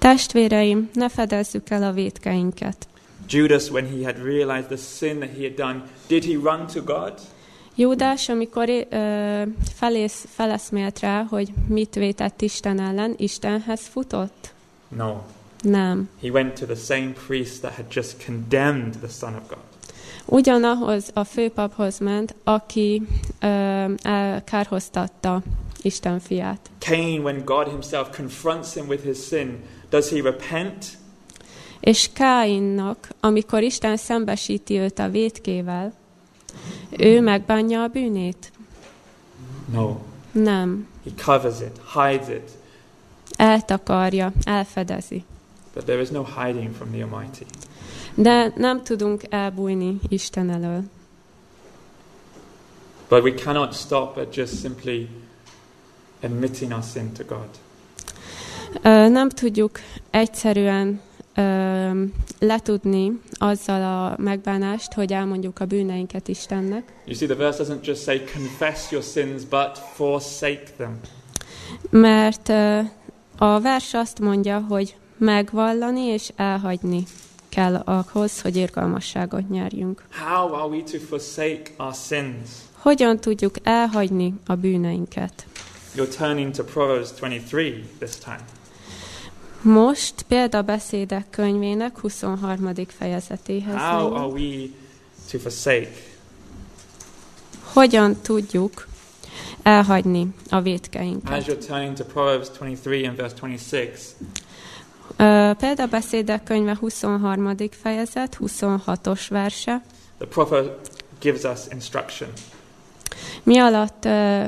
[0.01, 2.89] Testvéreim, ne fedezzük el a vétkeinket.
[3.29, 6.83] Judas, when he had realized the sin that he had done, did he run to
[6.83, 7.13] God?
[7.75, 9.43] Júdás, amikor ö,
[9.75, 14.53] felész, feleszmélt rá, hogy mit vétett Isten ellen, Istenhez futott?
[14.89, 15.17] No.
[15.63, 16.09] Nem.
[16.23, 19.59] He went to the same priest that had just condemned the Son of God.
[20.25, 23.03] Ugyanahoz a főpaphoz ment, aki
[23.41, 23.47] ö,
[24.03, 25.43] elkárhoztatta
[25.83, 26.71] Isten fiát.
[26.79, 29.59] Cain, when God himself confronts him with his sin,
[29.91, 30.99] does he repent?
[31.81, 35.93] És Káinnak, amikor Isten szembesíti őt a vétkével,
[36.99, 38.53] ő megbánja a bűnét?
[39.73, 39.97] No.
[40.33, 40.89] Nem.
[41.05, 42.51] He covers it, hides it.
[43.37, 45.25] Eltakarja, elfedezi.
[45.75, 47.45] But there is no hiding from the Almighty.
[48.15, 50.83] De nem tudunk elbújni Isten elől.
[53.09, 55.09] But we cannot stop at just simply
[56.23, 57.49] admitting our sin to God.
[58.83, 59.81] Nem tudjuk
[60.11, 61.01] egyszerűen
[62.39, 66.93] letudni azzal a megbánást, hogy elmondjuk a bűneinket Istennek.
[67.05, 71.01] You see, the verse doesn't just say confess your sins, but forsake them.
[71.91, 72.49] Mert
[73.39, 77.03] a vers azt mondja, hogy megvallani és elhagyni
[77.49, 80.05] kell ahhoz, hogy irgalmasságot nyerjünk.
[80.29, 82.49] How are we to forsake our sins?
[82.73, 85.47] Hogyan tudjuk elhagyni a bűneinket?
[85.97, 88.45] You're turning to Proverbs 23 this time.
[89.63, 92.73] Most példabeszédek könyvének 23.
[92.99, 93.75] fejezetéhez.
[93.75, 94.67] How are we
[95.31, 95.89] to forsake?
[97.73, 98.87] Hogyan tudjuk
[99.63, 101.39] elhagyni a vétkeinket?
[101.39, 104.01] As you're turning to Proverbs 23 and verse 26,
[105.17, 107.55] Ö, Példabeszédek könyve 23.
[107.71, 109.83] fejezet, 26-os verse.
[110.19, 112.29] the prophet gives us instruction.
[113.43, 114.45] Mi alatt ö,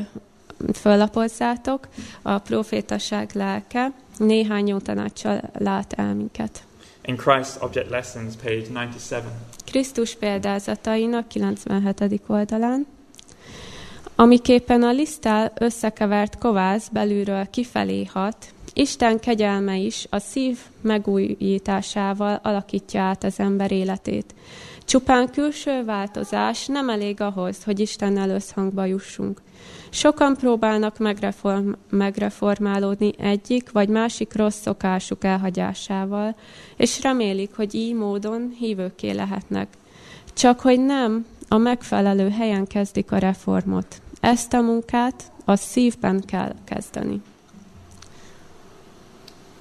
[0.73, 1.89] föllapozzátok,
[2.23, 6.65] a profétaság lelke néhány jó tanácssal lát el minket.
[7.05, 9.23] In Christ's Object Lessons, page 97.
[9.67, 12.21] Krisztus példázatainak 97.
[12.27, 12.87] oldalán.
[14.15, 18.37] Amiképpen a lisztál összekevert kovász belülről kifelé hat,
[18.75, 24.35] Isten kegyelme is a szív megújításával alakítja át az ember életét.
[24.85, 29.41] Csupán külső változás nem elég ahhoz, hogy Istennel összhangba jussunk.
[29.95, 36.37] Sokan próbálnak megreform, megreformálódni egyik vagy másik rossz szokásuk elhagyásával,
[36.77, 39.69] és remélik, hogy így módon hívőké lehetnek.
[40.33, 44.03] Csak hogy nem a megfelelő helyen kezdik a reformot.
[44.21, 47.23] Ezt a munkát a szívben kell kezdeni.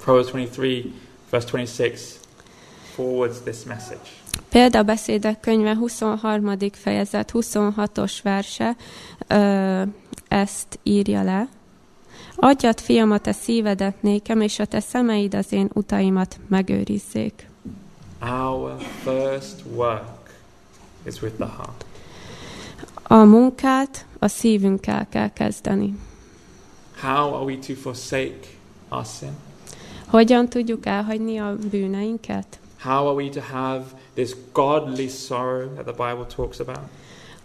[0.03, 0.91] Proverbs 23,
[1.29, 2.19] verse 26
[2.93, 4.09] forwards this message.
[4.49, 6.57] Példabeszédek könyve 23.
[6.71, 8.75] fejezet 26-os verse
[9.27, 9.81] ö,
[10.31, 11.47] ezt írja le.
[12.35, 17.49] Adjad, fiam, a te szívedet nékem, és a te szemeid az én utaimat megőrizzék.
[18.21, 20.39] Our first work
[21.05, 21.85] is with the heart.
[23.03, 25.97] A munkát a szívünkkel kell kezdeni.
[27.01, 28.39] How are we to forsake
[28.89, 29.35] our sin?
[30.07, 32.59] Hogyan tudjuk elhagyni a bűneinket?
[32.79, 36.89] How are we to have this godly sorrow that the Bible talks about?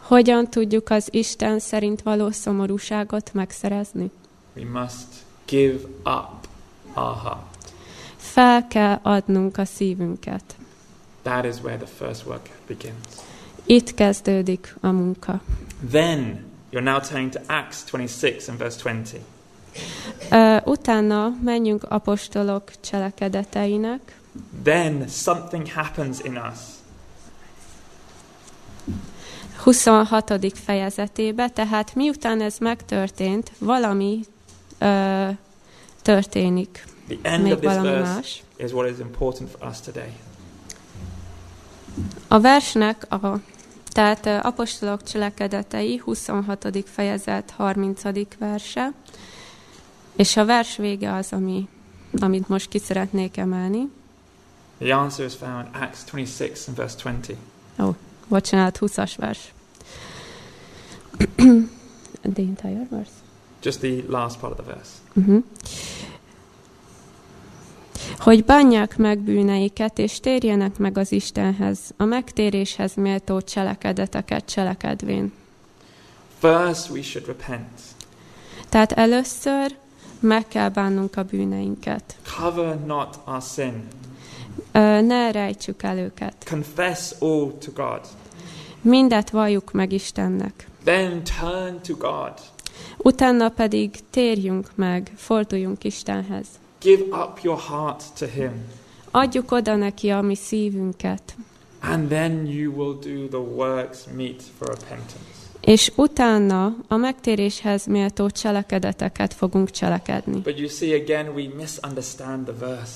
[0.06, 4.10] Hogyan tudjuk az Isten szerint való szomorúságot megszerezni?
[4.56, 5.06] We must
[5.44, 6.46] give up
[6.94, 7.72] our heart.
[8.16, 10.42] Fel kell adnunk a szívünket.
[11.22, 12.96] That is where the first work begins.
[13.64, 15.40] Itt kezdődik a munka.
[15.90, 19.12] Then you're now turning to Acts 26 and verse 20.
[20.30, 24.20] Ö, utána menjünk apostolok cselekedeteinek.
[24.62, 26.75] Then something happens in us.
[29.66, 30.32] 26.
[30.54, 34.20] fejezetébe, tehát miután ez megtörtént, valami
[34.78, 35.28] ö,
[36.02, 38.42] történik, The end még of this valami verse más.
[38.58, 40.12] is what is important for us today.
[42.28, 43.40] A versnek a
[43.92, 46.68] tehát apostolok cselekedetei 26.
[46.84, 48.02] fejezet 30.
[48.38, 48.92] verse,
[50.16, 51.68] és a vers vége az, ami,
[52.18, 53.90] amit most ki szeretnék emelni.
[54.78, 57.10] The answer is found Acts 26 and verse
[57.76, 57.96] 20.
[58.28, 59.54] Bocsánat, 20-as vers.
[62.34, 63.12] The entire verse?
[63.62, 64.90] Just the last part of the verse.
[65.14, 65.44] Uh-huh.
[68.18, 75.32] Hogy bánják meg bűneiket, és térjenek meg az Istenhez, a megtéréshez méltó cselekedeteket cselekedvén.
[76.38, 77.80] First, we should repent.
[78.68, 79.76] Tehát először
[80.20, 82.16] meg kell bánnunk a bűneinket.
[82.38, 83.86] Cover not our sin.
[84.72, 86.34] Ö, ne rejtsük el őket.
[86.50, 88.00] Confess all to God.
[88.80, 90.66] Mindet valljuk meg Istennek.
[90.86, 92.32] Then turn to God.
[92.96, 96.46] Utána pedig térjünk meg, forduljunk Istenhez.
[96.80, 98.52] Give up your heart to Him.
[99.10, 101.22] Adjuk oda neki a mi szívünket.
[101.80, 105.14] And then you will do the works meet for repentance.
[105.60, 110.40] És utána a megtéréshez méltó cselekedeteket fogunk cselekedni.
[110.40, 112.92] But you see, again, we misunderstand the verse.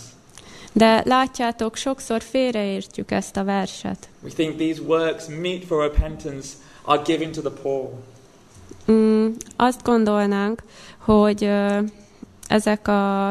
[0.72, 4.08] De látjátok, sokszor félreértjük ezt a verset.
[4.22, 6.48] We think these works meet for repentance
[6.90, 7.90] are given to the poor.
[8.90, 10.62] Mm, azt gondolnánk,
[10.98, 11.80] hogy ö,
[12.48, 13.28] ezek a...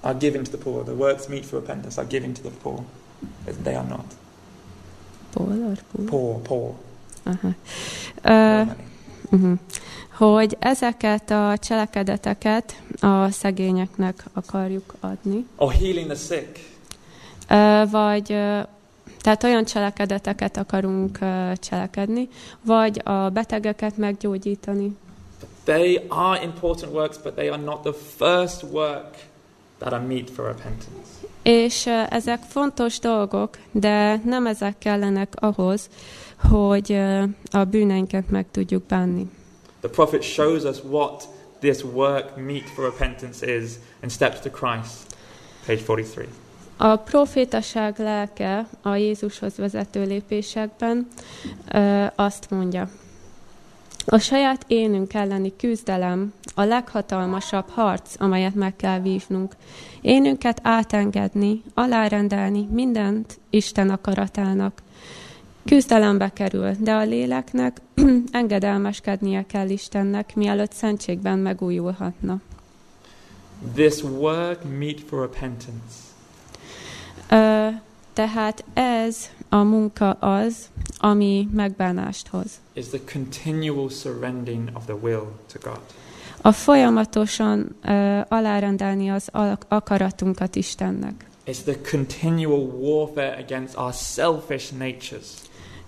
[0.00, 0.82] Are given to the poor.
[0.82, 2.78] The works meet for repentance are given to the poor.
[3.62, 4.14] They are not.
[5.32, 6.04] Paul or Paul?
[6.06, 6.74] Poor, poor.
[7.22, 7.54] Aha.
[8.22, 8.74] Money.
[9.30, 9.58] uh-huh.
[10.16, 15.46] Hogy ezeket a cselekedeteket a szegényeknek akarjuk adni.
[15.56, 16.58] Or healing the sick.
[17.48, 18.60] Ö, vagy ö,
[19.20, 21.18] tehát olyan cselekedeteket akarunk
[21.54, 22.28] cselekedni,
[22.62, 24.96] vagy a betegeket meggyógyítani.
[25.64, 29.16] They are important works, but they are not the first work
[29.78, 31.08] that are meet for repentance.
[31.42, 35.88] És ezek fontos dolgok, de nem ezek kellenek ahhoz,
[36.50, 36.92] hogy
[37.50, 39.30] a bűneinket meg tudjuk bánni.
[39.80, 41.28] The prophet shows us what
[41.60, 43.70] this work meet for repentance is
[44.02, 45.16] in Steps to Christ,
[45.66, 46.26] page 43.
[46.80, 51.08] A profétaság lelke a Jézushoz vezető lépésekben
[51.72, 52.88] ö, azt mondja,
[54.06, 59.56] a saját énünk elleni küzdelem a leghatalmasabb harc, amelyet meg kell vívnunk.
[60.00, 64.82] Énünket átengedni, alárendelni mindent Isten akaratának.
[65.64, 67.80] Küzdelembe kerül, de a léleknek
[68.30, 72.40] engedelmeskednie kell Istennek, mielőtt szentségben megújulhatna.
[73.74, 76.07] This work meet for repentance
[77.30, 77.68] Ö,
[78.12, 80.56] tehát ez a munka az,
[80.98, 82.60] ami megbánást hoz.
[82.72, 85.80] is the continual surrendering of the will to God.
[86.42, 89.28] A folyamatosan ö, alárendelni az
[89.68, 91.26] akaratunkat Istennek.
[91.46, 95.26] It's the continual warfare against our selfish natures.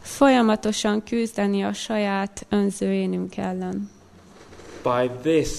[0.01, 3.91] Folyamatosan küzdeni a saját önző énünk ellen.
[4.83, 5.51] By this,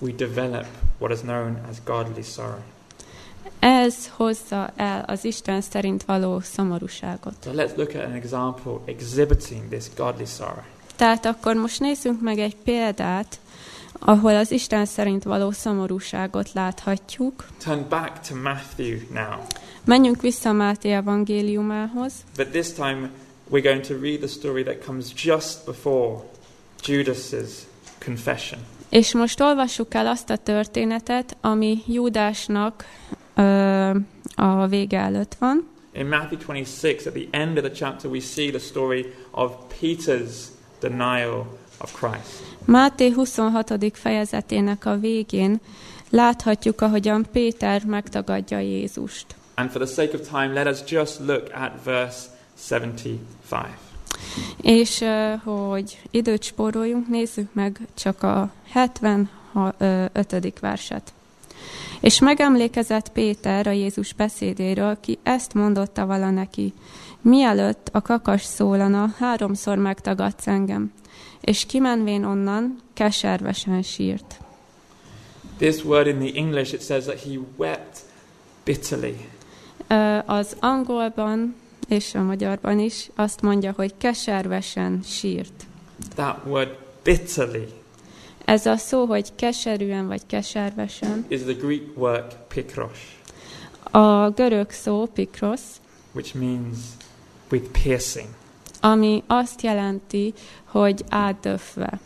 [0.00, 0.66] we develop
[0.98, 2.62] what is known as godly sorrow.
[3.64, 7.34] Ez hozza el az Isten szerint való szomorúságot.
[7.44, 10.62] So let's look at an example exhibiting this godly sorrow.
[10.96, 13.40] Tehát akkor most nézzünk meg egy példát,
[13.98, 17.46] ahol az Isten szerint való szomorúságot láthatjuk.
[17.64, 19.38] Turn back to Matthew now.
[19.84, 23.10] Menjünk vissza Máté evangéliumához, But this time,
[23.50, 26.22] we're going to read the story that comes just before
[26.84, 27.50] Judas's
[28.04, 28.60] confession.
[28.88, 32.84] és most olvassuk el azt a történetet, ami Júdásnak
[34.34, 35.70] a vége előtt van.
[35.92, 40.50] In Matthew 26, at the end of the chapter, we see the story of Peter's
[40.80, 42.42] denial of Christ.
[42.64, 43.90] Máté 26.
[43.92, 45.60] fejezetének a végén
[46.10, 49.26] láthatjuk, ahogyan Péter megtagadja Jézust.
[49.54, 52.18] And for the sake of time, let us just look at verse
[52.68, 53.18] 75.
[54.62, 55.04] És
[55.44, 60.58] hogy időt spóroljunk, nézzük meg csak a 75.
[60.60, 61.12] verset.
[62.02, 66.72] És megemlékezett Péter a Jézus beszédéről, ki ezt mondotta vala neki.
[67.20, 70.92] Mielőtt a kakas szólana, háromszor megtagadsz engem.
[71.40, 74.40] És kimenvén onnan, keservesen sírt.
[75.58, 77.98] This word in the English, it says that he wept
[78.64, 79.28] bitterly.
[80.26, 81.54] Az angolban
[81.88, 85.66] és a magyarban is azt mondja, hogy keservesen sírt.
[86.14, 87.81] That word bitterly
[88.44, 93.20] Ez a szó, hogy keserűen vagy keservesen, is the Greek word pikros,
[93.90, 95.60] a görög szó pikros,
[96.12, 96.76] which means
[97.50, 98.28] with piercing.
[98.80, 102.00] ami azt jelenti, hogy átdöfve.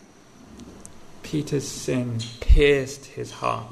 [1.33, 3.71] Peter's sin pierced his heart.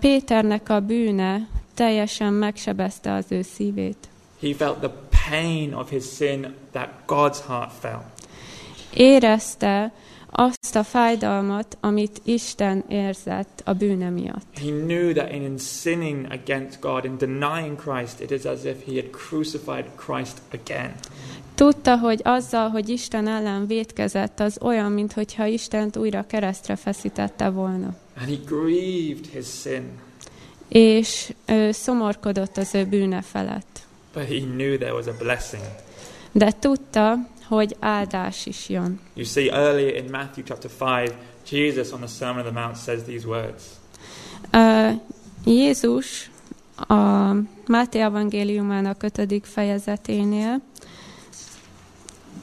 [0.00, 4.08] Péternek a bűne teljesen megsebezte az ő szívét.
[4.40, 4.92] He felt the
[5.30, 8.02] pain of his sin that God's heart felt.
[8.94, 9.92] Érezte
[10.32, 14.46] azt a fájdalmat, amit Isten érzett a bűne miatt.
[14.58, 18.92] He knew that in sinning against God, in denying Christ, it is as if he
[18.94, 20.92] had crucified Christ again.
[21.54, 27.96] Tudta, hogy azzal, hogy Isten ellen vétkezett, az olyan, mintha Istent újra keresztre feszítette volna.
[28.18, 29.82] And he grieved his sin,
[30.68, 33.78] És ő szomorkodott az ő bűne felett.
[34.14, 35.62] but he knew there was a blessing.
[36.32, 37.14] De tudta,
[37.50, 39.00] hogy áldás is jön.
[39.14, 41.14] You see, earlier in Matthew chapter 5,
[41.50, 43.62] Jesus on the Sermon on the Mount says these words.
[44.50, 44.90] Ö,
[45.44, 46.30] Jézus
[46.76, 47.34] a
[47.66, 50.60] Máté evangéliumának ötödik fejezeténél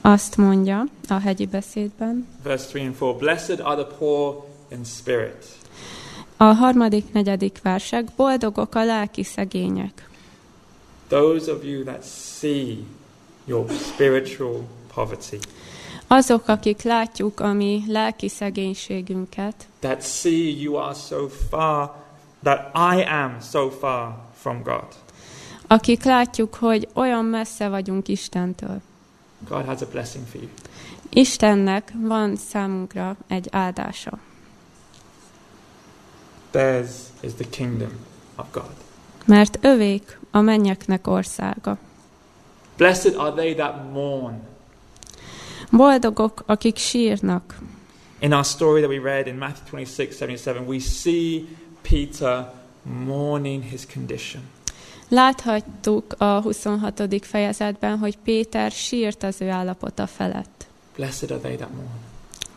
[0.01, 5.45] azt mondja a hegyi beszédben, Verse 3 and 4 Blessed are the poor in spirit,
[6.37, 10.09] a harmadik, negyedik versek, boldogok a lelki szegények,
[11.07, 12.77] those of you that see
[13.45, 15.37] your spiritual poverty,
[16.07, 21.91] azok, akik látjuk a mi lelki szegénységünket, that see you are so far,
[22.43, 24.87] that I am so far from God.
[25.67, 28.81] akik látjuk, hogy olyan messze vagyunk Istentől.
[29.47, 30.49] God has a blessing for you.
[31.09, 34.19] Istennek van számunkra egy áldása.
[36.51, 36.89] Theirs
[37.19, 37.91] is the kingdom
[38.35, 38.71] of God.
[39.25, 41.77] Mert övék a mennyeknek országa.
[42.77, 44.41] Blessed are they that mourn.
[45.71, 47.57] Boldogok, akik sírnak.
[48.19, 51.47] In our story that we read in Matthew 26 77, we see
[51.81, 52.53] Peter
[53.05, 54.41] mourning his condition.
[55.09, 57.03] Láthattuk a 26.
[57.25, 60.67] fejezetben, hogy Péter sírt az ő állapota felett.
[60.95, 61.89] Blessed are they that mourn,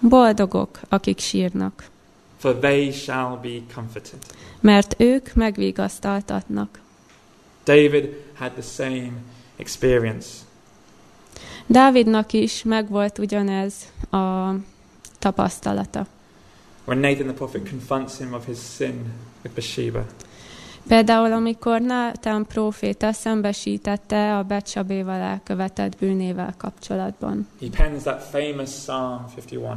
[0.01, 1.89] Boldogok, akik sírnak,
[2.39, 4.19] for they shall be comforted.
[4.61, 6.81] mert ők megvigasztaltatnak.
[7.65, 9.13] David had the same
[9.57, 10.27] experience.
[11.73, 13.75] Dávidnak is megvolt ugyanez
[14.11, 14.51] a
[15.19, 16.07] tapasztalata.
[16.85, 18.95] When Nathan the prophet confronts him of his sin
[19.43, 20.05] with Bathsheba,
[20.89, 27.49] Például, amikor Nátán próféta szembesítette a Becsabéval elkövetett bűnével kapcsolatban.
[27.61, 29.77] he pens that famous Psalm 51.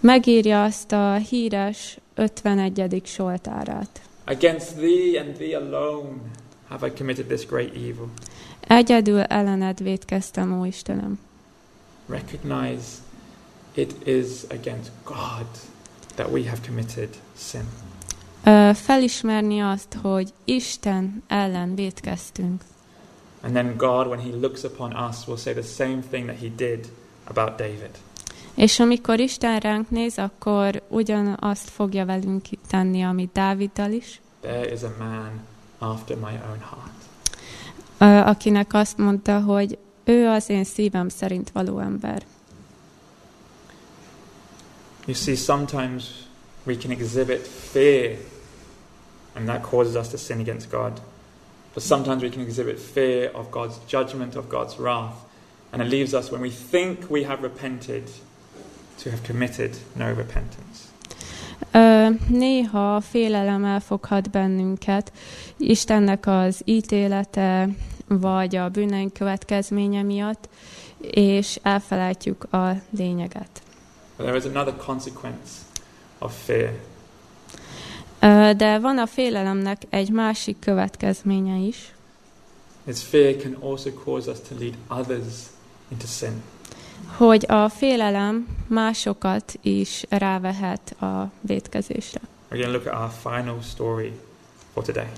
[0.00, 3.02] Megírja azt a híres 51.
[3.04, 4.00] soltárát.
[4.24, 6.08] Against thee and thee alone
[6.68, 8.08] have I committed this great evil.
[8.66, 11.18] Egyedül ellened védkeztem, ó Istenem.
[12.08, 12.84] Recognize
[13.74, 15.46] it is against God
[16.14, 17.64] that we have committed sin.
[18.44, 22.62] Ö, felismerni azt, hogy Isten ellen védkeztünk.
[23.42, 26.48] And then God, when He looks upon us, will say the same thing that He
[26.56, 26.88] did
[27.24, 27.90] about David.
[28.54, 34.82] És amikor Isten ránk néz, akkor ugyanazt fogja velünk tenni, amit Dáviddal is, There is
[34.82, 35.40] a man
[35.78, 37.05] after my own heart.
[37.98, 42.22] Akinek azt mondta, hogy ő az én szívem szerint való ember.
[45.06, 46.04] You see, sometimes
[46.64, 48.16] we can exhibit fear,
[49.34, 51.00] and that causes us to sin against God.
[51.74, 55.14] But sometimes we can exhibit fear of God's judgment, of God's wrath,
[55.70, 58.10] and it leaves us, when we think we have repented,
[58.98, 60.85] to have committed no repentance.
[61.76, 65.12] Ö, néha félelem elfoghat bennünket,
[65.56, 67.68] Istennek az ítélete,
[68.08, 70.48] vagy a bűneink következménye miatt,
[71.00, 73.62] és elfelejtjük a lényeget.
[74.16, 75.50] There is another consequence
[76.18, 76.72] of fear,
[78.20, 81.94] Ö, de van a félelemnek egy másik következménye is,
[82.84, 85.34] is fear can also cause us to lead others
[85.88, 86.42] into sin.
[87.16, 92.20] Hogy a félelem másokat is rávehet a védkezésre.
[92.50, 94.12] We're going to look at our final story
[94.72, 95.08] for today.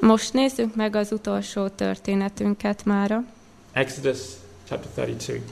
[0.00, 3.24] Most nézzük meg az utolsó történetünket mára.
[3.72, 4.18] Exodus
[4.68, 5.42] chapter 32.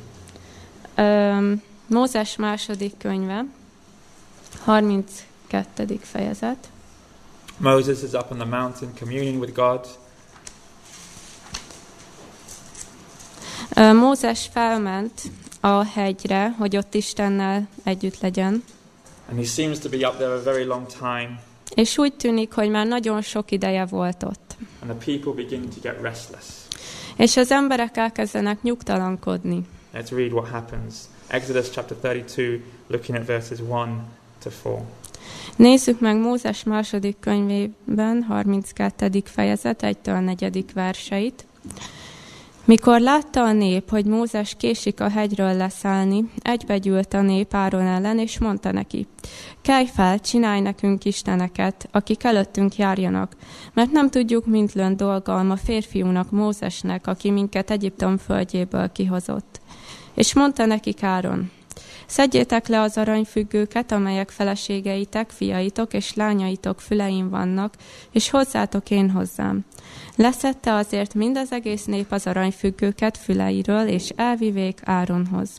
[0.95, 1.53] Ö,
[1.87, 3.45] Mózes második könyve,
[4.65, 5.99] 32.
[6.03, 6.69] fejezet.
[7.57, 9.87] Moses is up on the mountain communing with God.
[13.95, 15.23] Mózes felment
[15.61, 18.65] a hegyre, hogy ott Istennel együtt legyen,
[19.29, 21.43] And he seems to be up there a very long time.
[21.75, 24.57] és úgy tűnik, hogy már nagyon sok ideje volt ott.
[24.83, 26.47] And the people begin to get restless.
[27.17, 29.67] És az emberek elkezdenek nyugtalankodni.
[29.95, 30.95] Let's read what happens.
[31.27, 33.67] Exodus chapter 32, looking at verses 1
[34.43, 34.79] to 4.
[35.57, 39.23] Nézzük meg Mózes második könyvében, 32.
[39.25, 40.65] fejezet, 1-től 4.
[40.75, 41.47] verseit.
[42.65, 48.19] Mikor látta a nép, hogy Mózes késik a hegyről leszállni, egybegyűlt a nép Áron ellen,
[48.19, 49.07] és mondta neki,
[49.63, 53.37] kelj fel, csinálj nekünk isteneket, akik előttünk járjanak,
[53.73, 59.61] mert nem tudjuk, mint lön dolgalma férfiúnak Mózesnek, aki minket Egyiptom földjéből kihozott.
[60.15, 61.51] És mondta nekik Áron,
[62.11, 67.75] Szedjétek le az aranyfüggőket, amelyek feleségeitek, fiaitok és lányaitok fülein vannak,
[68.11, 69.65] és hozzátok én hozzám.
[70.17, 75.51] Leszette azért mind az egész nép az aranyfüggőket füleiről, és elvivék Áronhoz.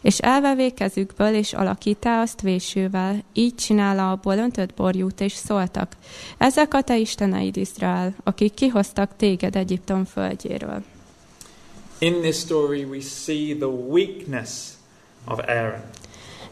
[0.00, 5.96] És elvevék kezükből, és alakítá azt vésővel, így csinálta abból öntött borjút, és szóltak.
[6.38, 10.82] Ezek a te isteneid, Izrael, akik kihoztak téged Egyiptom földjéről.
[11.98, 14.78] In this story, we see the weakness
[15.24, 15.82] of Aaron.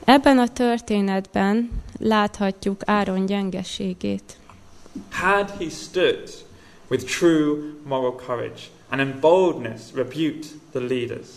[0.05, 4.37] Ebben a történetben láthatjuk Áron gyengeségét.
[5.11, 6.31] Had he stood
[6.89, 11.29] with true moral courage and in boldness rebuked the leaders,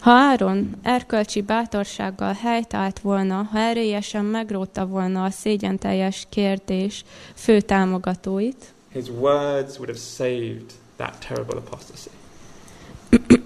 [0.00, 7.04] Ha Áron erkölcsi bátorsággal helytált volna, ha erélyesen megrótta volna a szégyenteljes kérdés
[7.34, 12.10] fő támogatóit, his words would have saved that terrible apostasy.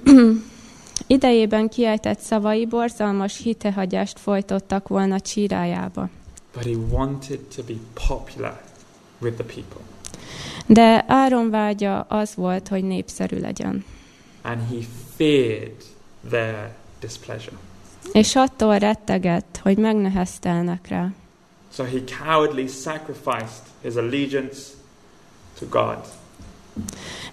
[1.08, 6.08] idejében kiejtett szavai borzalmas hitehagyást folytottak volna csírájába.
[6.52, 7.74] But he wanted to be
[8.08, 8.60] popular
[9.18, 9.80] with the people.
[10.66, 13.84] De Áron vágya az volt, hogy népszerű legyen.
[14.42, 14.76] And he
[15.16, 15.84] feared
[16.28, 17.56] their displeasure.
[18.12, 21.12] És attól rettegett, hogy megneheztelnek rá.
[21.72, 24.58] So he cowardly sacrificed his allegiance
[25.58, 25.98] to God.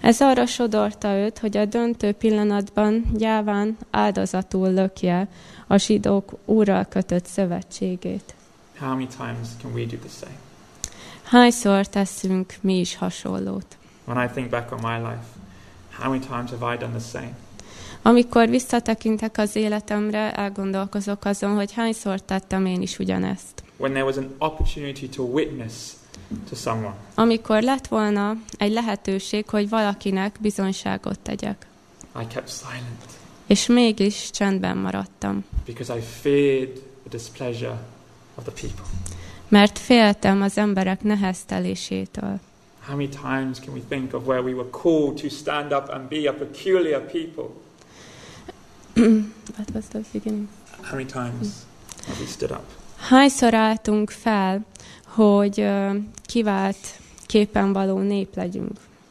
[0.00, 5.28] Ez arra sodorta őt, hogy a döntő pillanatban gyáván áldozatul lökje
[5.66, 8.34] a zsidók úrral kötött szövetségét.
[8.78, 10.36] How many times can we do the same?
[11.22, 13.76] Hányszor teszünk mi is hasonlót?
[14.04, 15.24] When I think back on my life,
[15.98, 17.36] how many times have I done the same?
[18.02, 23.62] Amikor visszatekintek az életemre, elgondolkozok azon, hogy hányszor tettem én is ugyanezt.
[23.76, 25.72] When there was an opportunity to witness
[26.48, 26.94] to someone.
[27.14, 31.66] amikor lett volna egy lehetőség, hogy valakinek bizonyságot tegyek.
[32.22, 33.04] I kept silent
[33.46, 37.78] És mégis csendben maradtam, because I feared the displeasure
[38.34, 38.84] of the people.
[39.48, 42.40] mert féltem az emberek neheztelésétől.
[42.86, 46.08] How many times can we think of where we were called to stand up and
[46.08, 47.44] be a peculiar people?
[49.56, 50.48] What was the beginning?
[50.82, 51.48] How many times
[52.06, 52.64] have we stood up?
[52.98, 54.64] Hányszor álltunk fel,
[55.06, 55.68] hogy
[56.26, 56.76] kivált
[57.26, 58.70] képen való nép legyünk?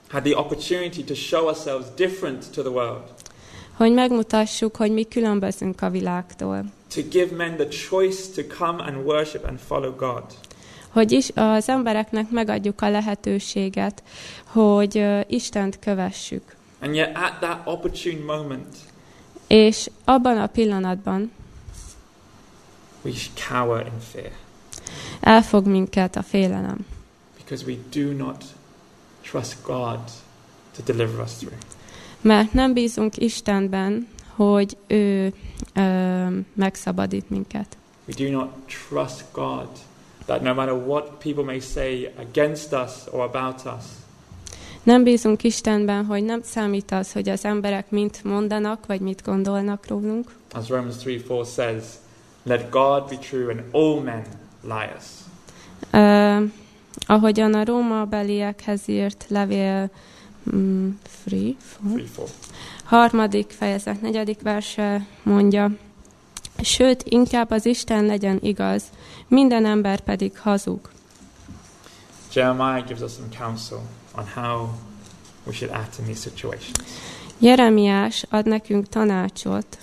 [0.09, 3.03] Had the opportunity to show ourselves different to the world,
[3.73, 6.63] Hogy megmutassuk, hogy mi különbözünk a világtól.
[6.95, 10.23] to give men the choice to come and worship and follow God.
[10.89, 14.03] Hogy is az embereknek megadjuk a lehetőséget,
[14.45, 16.55] hogy ö, Istent kövessük.
[16.81, 18.75] And yet, at that opportune moment,
[19.47, 21.31] És abban a pillanatban
[23.05, 23.11] we
[23.49, 24.31] cower in fear
[25.19, 26.85] elfog minket a félelem.
[27.37, 28.43] because we do not
[29.21, 29.99] trust God
[30.75, 31.57] to deliver us through.
[32.21, 35.33] Mert nem bízunk Istenben, hogy ő
[35.73, 37.77] ö, megszabadít minket.
[38.07, 39.67] We do not trust God
[40.25, 43.83] that no matter what people may say against us or about us,
[44.83, 49.87] Nem bízunk Istenben, hogy nem számít az, hogy az emberek mit mondanak, vagy mit gondolnak
[49.87, 51.83] rólunk, as Romans 3 4 says,
[52.45, 54.25] let God be true and all men
[54.61, 55.05] liars.
[55.93, 56.51] Uh,
[57.07, 59.89] ahogyan a Róma beliekhez írt levél
[60.55, 62.07] mm, free, 3 4.
[62.83, 65.71] harmadik fejezet, negyedik verse mondja,
[66.61, 68.83] sőt, inkább az Isten legyen igaz,
[69.27, 70.89] minden ember pedig hazug.
[72.33, 73.81] Jeremiah gives us some counsel
[74.15, 74.69] on how
[75.45, 76.77] we should act in these situations.
[77.39, 79.77] Jeremiás ad nekünk tanácsot,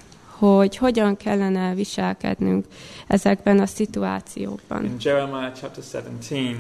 [0.51, 2.67] hogy hogyan kellene viselkednünk
[3.07, 4.85] ezekben a szituációkban.
[4.85, 6.57] In Jeremiah chapter 17,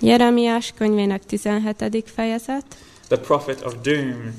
[0.00, 2.04] Jeremiás könyvének 17.
[2.14, 2.64] fejezet,
[3.08, 4.34] the prophet of doom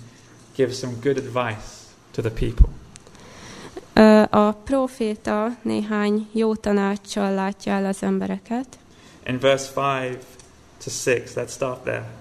[0.56, 1.68] gives some good advice
[2.12, 2.68] to the people.
[4.30, 8.68] A proféta néhány jó tanácssal látja el az embereket.
[9.26, 10.18] In verse 5
[10.84, 12.19] to 6, let's start there.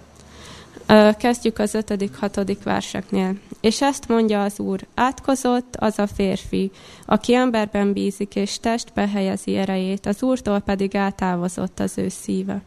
[1.19, 3.35] Kezdjük az ötödik, hatodik verseknél.
[3.61, 6.71] És ezt mondja az Úr, átkozott az a férfi,
[7.07, 12.63] aki emberben bízik és testbe helyezi erejét, az Úrtól pedig eltávozott az ő szíve.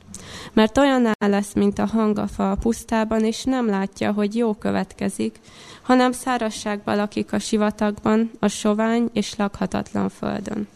[0.54, 5.40] Mert olyaná lesz, mint a hangafa a pusztában, és nem látja, hogy jó következik,
[5.82, 10.68] hanem szárazságban lakik a sivatagban, a sovány és lakhatatlan földön.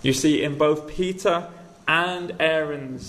[0.00, 1.50] You see, in both Peter
[1.84, 3.02] and Aaron's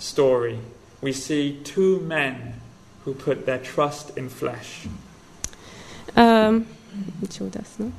[0.00, 0.56] story,
[1.00, 2.54] we see two men
[3.04, 4.86] who put their trust in flesh.
[6.16, 6.66] Um,
[7.38, 7.90] Judas, no?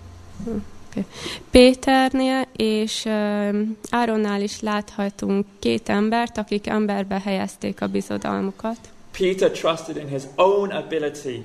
[0.89, 1.05] Okay.
[1.49, 8.77] Péternél és um, Áronnál is láthatunk két embert, akik emberbe helyezték a bizodalmukat.
[9.11, 11.43] Peter trusted in his own ability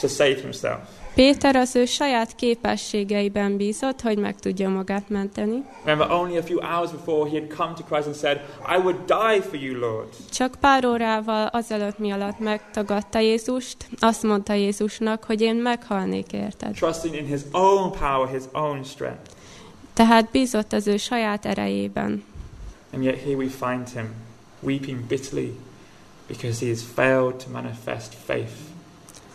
[0.00, 0.80] to save himself.
[1.16, 5.64] Péter az ő saját képességeiben bízott, hogy meg tudja magát menteni.
[5.84, 8.96] Remember, only a few hours before he had come to Christ and said, I would
[9.06, 10.08] die for you, Lord.
[10.32, 16.74] Csak pár órával azelőtt mi alatt megtagadta Jézust, azt mondta Jézusnak, hogy én meghalnék érted.
[16.74, 19.30] Trusting in his own power, his own strength.
[19.92, 22.24] Tehát bízott az ő saját erejében.
[22.92, 24.14] And yet here we find him
[24.60, 25.52] weeping bitterly
[26.26, 28.52] because he has failed to manifest faith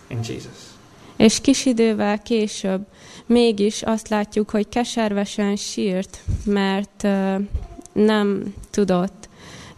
[0.07, 0.70] in Jesus.
[1.21, 2.81] És kis idővel később
[3.25, 7.35] mégis azt látjuk, hogy keservesen sírt, mert uh,
[7.93, 9.29] nem tudott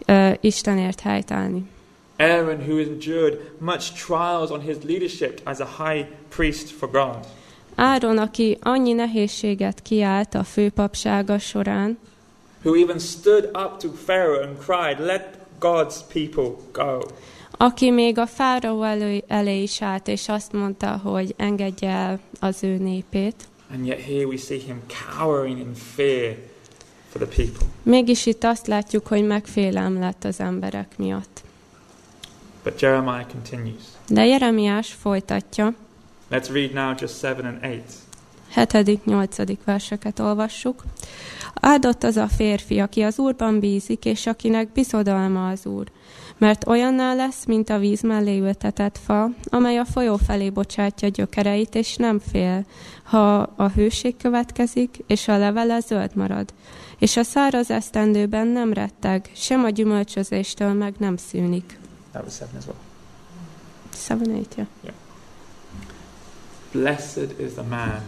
[0.08, 1.62] uh, Istenért helytállni.
[2.16, 7.18] Aaron, who endured much trials on his leadership as a high priest for God.
[7.74, 11.98] Áron, aki annyi nehézséget kiállt a főpapsága során,
[12.62, 17.00] who even stood up to Pharaoh and cried, Let God's people go.
[17.56, 22.62] Aki még a fáraó elő, elé is állt, és azt mondta, hogy engedje el az
[22.62, 23.34] ő népét.
[23.72, 24.82] And yet here we see him
[25.16, 26.36] cowering in fear
[27.08, 27.66] for the people.
[27.82, 31.42] Mégis itt azt látjuk, hogy megfélem lett az emberek miatt.
[32.62, 33.82] But Jeremiah continues.
[34.08, 35.74] De Jeremiás folytatja,
[36.30, 37.82] Let's read now just 7 and 8.
[38.54, 39.04] 7.
[39.04, 39.36] 8.
[39.64, 40.84] verseket olvassuk.
[41.54, 45.90] Áldott az a férfi, aki az Úrban bízik, és akinek bizodalma az Úr.
[46.38, 51.74] Mert olyanná lesz, mint a víz mellé ültetett fa, amely a folyó felé bocsátja gyökereit,
[51.74, 52.64] és nem fél,
[53.02, 56.52] ha a hőség következik, és a levele zöld marad.
[56.98, 61.78] És a száraz esztendőben nem retteg, sem a gyümölcsözéstől meg nem szűnik.
[62.12, 62.76] That was 7 as well.
[63.94, 64.94] Seven, eight, yeah.
[66.72, 68.02] Blessed is the man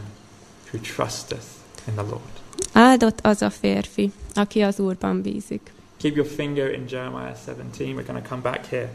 [0.71, 1.47] who trusteth
[1.87, 2.41] in the Lord.
[2.73, 5.73] Áldott az a férfi, aki az Úrban bízik.
[5.97, 7.97] Keep your finger in Jeremiah 17.
[7.97, 8.91] We're going to come back here.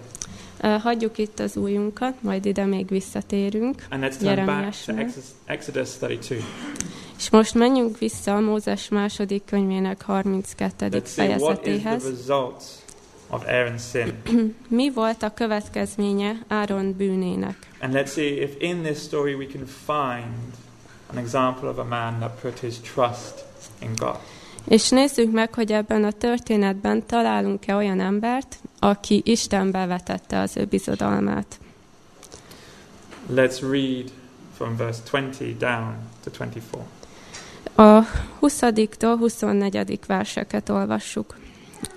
[0.61, 3.85] Ö, Hagyjuk itt az újunkat, majd ide még visszatérünk.
[3.89, 4.93] And let's turn back to.
[4.93, 6.43] Exodus, Exodus 32.
[7.17, 10.87] És most menjünk vissza a Mózes második könyvének 32.
[10.91, 12.81] Let's see what is the fejezetéhez.
[13.31, 14.13] of Aaron's sin.
[14.67, 17.55] Mi volt a következménye Áron bűnének?
[17.79, 20.53] And let's see if in this story we can find
[21.07, 23.45] an example of a man that put his trust
[23.79, 24.17] in God.
[24.67, 30.65] És nézzük meg, hogy ebben a történetben találunk-e olyan embert, aki Istenbe vetette az ő
[30.65, 31.59] bizodalmát.
[33.33, 34.11] Let's read
[34.55, 36.81] from verse 20 down to 24.
[37.75, 38.05] A
[38.41, 39.99] 20-tól 24.
[40.07, 41.37] verseket olvassuk.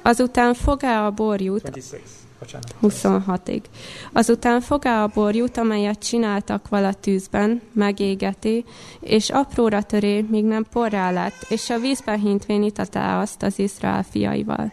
[0.03, 2.24] Azután fogá a borjút 26.
[2.39, 2.74] Bocsánat.
[2.82, 3.61] 26-ig.
[4.12, 8.64] Azután fogá a borjút, amelyet csináltak vala tűzben, megégeti,
[9.01, 14.03] és apróra töré, míg nem porrá lett, és a vízben hintvén itatá azt az Izrael
[14.11, 14.72] fiaival.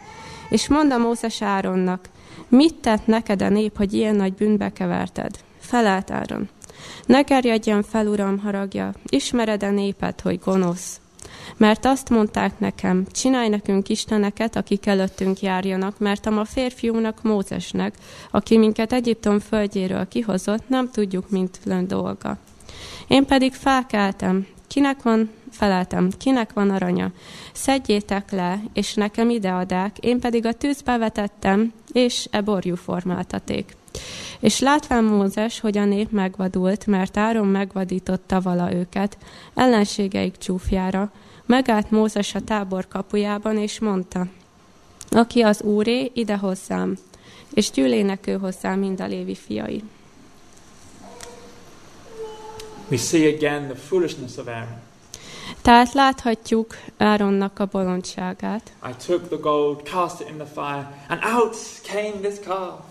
[0.50, 2.10] És mondta Mózes Áronnak,
[2.48, 5.32] mit tett neked a nép, hogy ilyen nagy bűnbe keverted?
[5.60, 6.50] Felelt Áron.
[7.06, 11.00] Ne gerjedjen fel, uram, haragja, ismered a népet, hogy gonosz.
[11.58, 17.96] Mert azt mondták nekem, csinálj nekünk isteneket, akik előttünk járjanak, mert a ma férfiúnak Mózesnek,
[18.32, 22.38] aki minket Egyiptom földjéről kihozott, nem tudjuk, mint lön dolga.
[23.08, 27.12] Én pedig felkeltem, kinek van, feleltem, kinek van aranya,
[27.54, 33.76] szedjétek le, és nekem ideadák, én pedig a tűzbe vetettem, és e borjú formáltaték.
[34.40, 39.18] És látván Mózes, hogy a nép megvadult, mert Áron megvadította vala őket,
[39.54, 41.12] ellenségeik csúfjára,
[41.46, 44.26] megállt Mózes a tábor kapujában, és mondta,
[45.10, 46.98] aki az úré, ide hozzám,
[47.54, 49.84] és gyűlének ő hozzá mind a lévi fiai.
[52.90, 54.80] We see again the foolishness of Aaron.
[55.62, 58.72] Tehát láthatjuk Áronnak a bolondságát.
[58.90, 62.91] I took the gold, cast it in the fire, and out came this calf.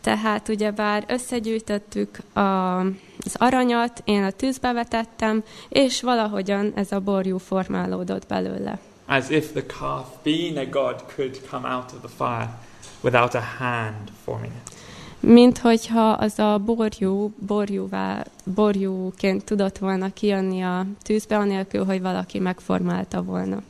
[0.00, 7.38] Tehát ugyebár összegyűjtöttük a, az aranyat, én a tűzbe vetettem, és valahogyan ez a borjú
[7.38, 8.78] formálódott belőle.
[9.06, 12.58] As if the calf, being a god, could come out of the fire
[13.00, 14.74] without a hand forming it.
[15.20, 22.38] Mint hogyha az a borjú, borjúvá, borjúként tudott volna kijönni a tűzbe, anélkül, hogy valaki
[22.38, 23.62] megformálta volna.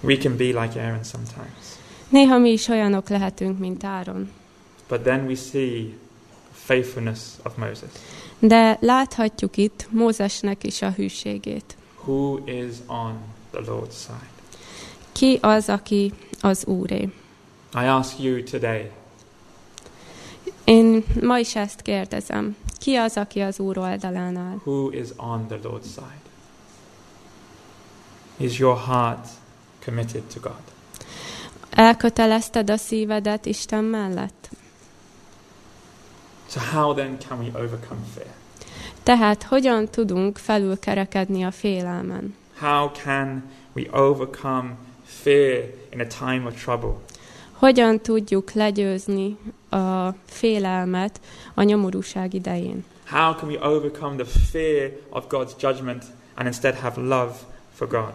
[0.00, 1.67] We can be like Aaron sometimes.
[2.08, 4.30] Néha mi is olyanok lehetünk, mint Áron.
[4.88, 5.94] But then we see
[6.52, 7.90] faithfulness of Moses.
[8.38, 11.76] De láthatjuk itt Mózesnek is a hűségét.
[12.04, 13.18] Who is on
[13.50, 14.28] the Lord's side?
[15.12, 17.08] Ki az, aki az Úré?
[17.74, 18.90] I ask you today,
[20.64, 22.56] Én ma is ezt kérdezem.
[22.78, 24.56] Ki az, aki az Úr oldalán áll?
[24.64, 26.22] who is on the Lord's side?
[28.36, 29.28] Is your heart
[29.84, 30.60] committed to God?
[31.70, 34.48] Elkötelezted a szívedet Isten mellett?
[36.48, 38.28] So, how then can we overcome fear?
[39.02, 42.34] Tehát hogyan tudunk felülkerekedni a félelmen?
[42.60, 43.42] How can
[43.72, 46.90] we overcome fear in a time of trouble?
[47.52, 49.36] Hogyan tudjuk legyőzni
[49.68, 51.20] a félelmet
[51.54, 52.84] a nyomorúság idején?
[53.10, 56.04] How can we overcome the fear of God's judgment
[56.34, 57.32] and instead have love
[57.74, 58.12] for God?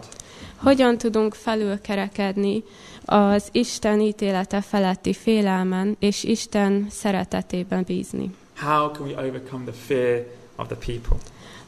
[0.56, 2.62] Hogyan tudunk felülkerekedni
[3.04, 8.34] az Isten ítélete feletti félelmen és Isten szeretetében bízni?
[8.60, 10.26] How can we overcome the fear
[10.56, 11.16] of the people?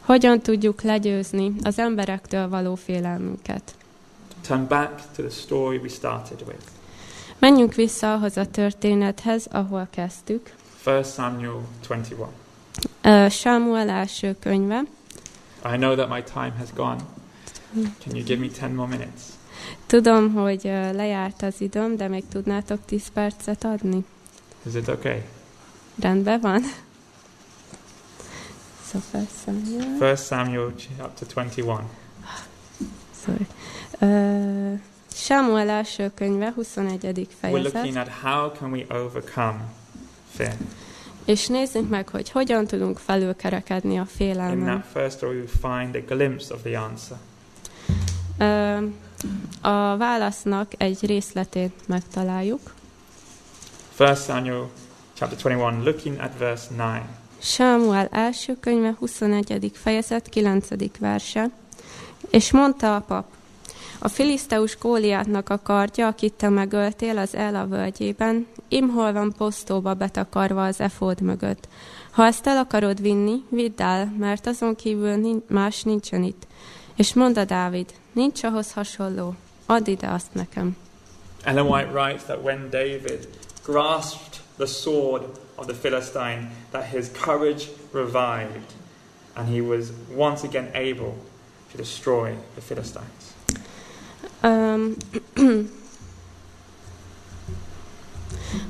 [0.01, 3.75] Hogyan tudjuk legyőzni az emberektől való félelmünket?
[4.47, 6.65] Turn back to the story we started with.
[7.39, 10.55] Menjünk vissza ahhoz a történethez, ahol kezdtük.
[10.85, 12.27] 1 Samuel 21.
[13.03, 14.83] Ö, Sámuel első könyve.
[15.73, 17.01] I know that my time has gone.
[17.75, 19.23] Can you give me 10 more minutes?
[19.87, 20.61] Tudom, hogy
[20.93, 24.05] lejárt az időm, de még tudnátok 10 percet adni?
[24.67, 25.23] Is it okay?
[26.01, 26.63] Rendben van?
[28.85, 30.11] Szóval Samuel.
[30.11, 31.77] 1 Samuel chapter 21.
[33.25, 33.47] Sorry.
[33.99, 34.73] Ö,
[35.13, 37.01] Sámuel első könyve, 21.
[37.03, 37.97] We're looking fejezet.
[37.97, 39.65] at how can we overcome
[40.31, 40.53] fear.
[41.25, 44.65] És nézzük meg, hogy hogyan tudunk felülkerekedni a In félelmen.
[44.81, 47.17] that first story, we find a glimpse of the answer.
[48.39, 48.87] Ö,
[49.61, 52.75] a válasznak egy részletét megtaláljuk.
[53.99, 54.71] 1 Samuel
[55.15, 57.03] chapter 21, looking at verse 9.
[57.39, 59.71] Sámuel első könyve, 21.
[59.75, 60.69] fejezet, 9.
[60.99, 61.51] verse.
[62.31, 63.25] És mondta a pap,
[63.99, 70.65] a filiszteus Góliátnak a kardja, akit te megöltél az Ela völgyében, imhol van posztóba betakarva
[70.65, 71.69] az efód mögött.
[72.11, 76.47] Ha ezt el akarod vinni, vidd el, mert azon kívül más nincsen itt.
[76.97, 79.35] És mondta Dávid, nincs ahhoz hasonló,
[79.67, 80.77] add ide azt nekem.
[81.43, 83.29] Ellen White writes that when David
[83.65, 85.23] grasped the sword
[85.55, 88.75] of the Philistine, that his courage revived
[89.35, 91.15] and he was once again able
[91.71, 93.35] to destroy the Philistines.
[94.43, 94.97] Um,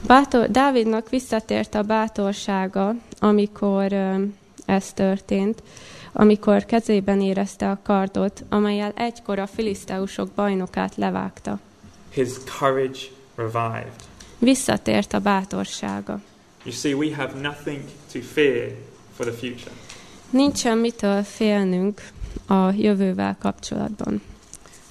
[0.07, 5.63] bátor, Dávidnak visszatért a bátorsága, amikor um, ez történt,
[6.19, 11.59] amikor kezében érezte a kardot, amelyel egykor a filiszteusok bajnokát levágta.
[12.11, 12.99] His courage
[13.35, 13.93] revived.
[14.39, 16.21] Visszatért a bátorsága.
[16.65, 17.81] You see, we have nothing
[18.13, 18.71] to fear
[19.17, 19.71] for the future.
[20.31, 22.09] Nincsen mitől félnünk
[22.47, 24.23] a jövővel kapcsolatban.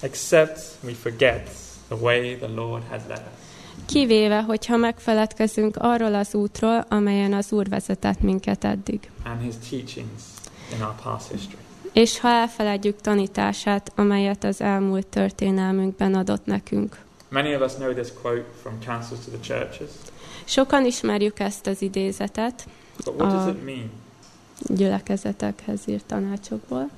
[0.00, 1.50] except we forget
[1.88, 3.84] the way the Lord has led us.
[3.86, 9.10] Kivéve, hogyha megfeledkezünk arról az útról, amelyen az Úr vezetett minket eddig.
[9.24, 10.22] and his teachings
[10.74, 11.64] in our past history.
[11.92, 17.04] És ha elfeledjük tanítását, amelyet az elmúlt történelmünkben adott nekünk.
[17.28, 19.90] Many of us know this quote from Councils to the Churches,
[20.44, 22.66] Sokan ismerjük ezt az idézetet
[23.04, 23.90] but what does it mean?
[24.68, 26.90] gyülekezetekhez írt tanácsokból.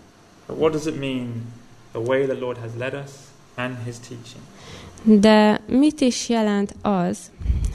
[0.47, 1.53] But what does it mean,
[1.91, 3.11] the way the Lord has led us
[3.55, 4.43] and his teaching?
[5.21, 7.19] De mit is jelent az,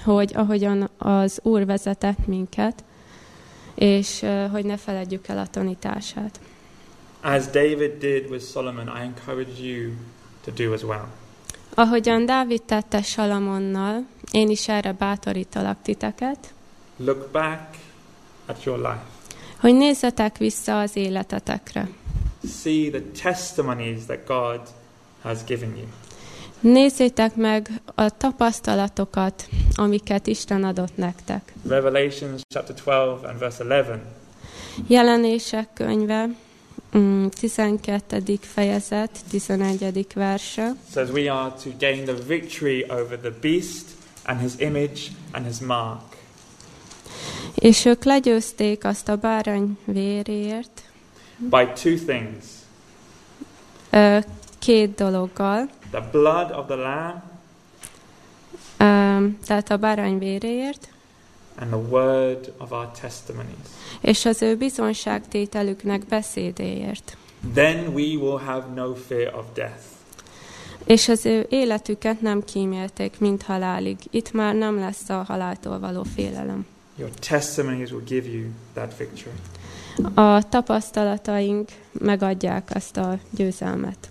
[0.03, 2.83] hogy ahogyan az Úr vezetett minket,
[3.75, 6.39] és hogy ne feledjük el a tanítását.
[7.21, 9.91] As David did with Solomon, I encourage you
[10.43, 11.07] to do as well.
[11.75, 16.53] Ahogyan Dávid tette Salamonnal, én is erre bátorítalak titeket,
[16.97, 17.77] Look back
[18.45, 19.01] at your life.
[19.59, 21.89] hogy nézzetek vissza az életetekre.
[22.61, 23.01] See the
[23.31, 24.61] testimonies that God
[25.21, 25.85] has given you.
[26.63, 31.53] Nézzétek meg a tapasztalatokat, amiket Isten adott nektek.
[31.67, 33.99] Revelations chapter 12 and verse 11
[34.87, 36.29] Jelenések könyve,
[36.97, 38.37] mm, 12.
[38.41, 40.13] fejezet, 11.
[40.13, 40.71] verse.
[40.91, 43.85] says we are to gain the victory over the beast
[44.23, 45.01] and his image
[45.31, 46.01] and his mark.
[47.55, 50.83] És ők legyőzték azt a bárány véréért
[51.37, 52.45] by two things
[54.63, 55.69] két dologgal.
[55.91, 57.21] the blood of the lamb
[58.77, 60.87] Ö, Tehát a bárány véréért,
[61.59, 63.67] and the word of our testimonies.
[64.01, 67.17] és az ő bizonságtételüknek beszédéért.
[67.53, 69.81] Then we will have no fear of death.
[70.85, 73.97] És az ő életüket nem kímélték, mint halálig.
[74.09, 76.65] Itt már nem lesz a haláltól való félelem.
[76.97, 78.43] Your testimonies will give you
[78.73, 79.35] that victory.
[80.13, 84.09] A tapasztalataink megadják azt a győzelmet.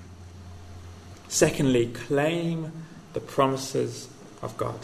[1.33, 2.71] Secondly, claim
[3.13, 4.09] the promises
[4.41, 4.79] of God.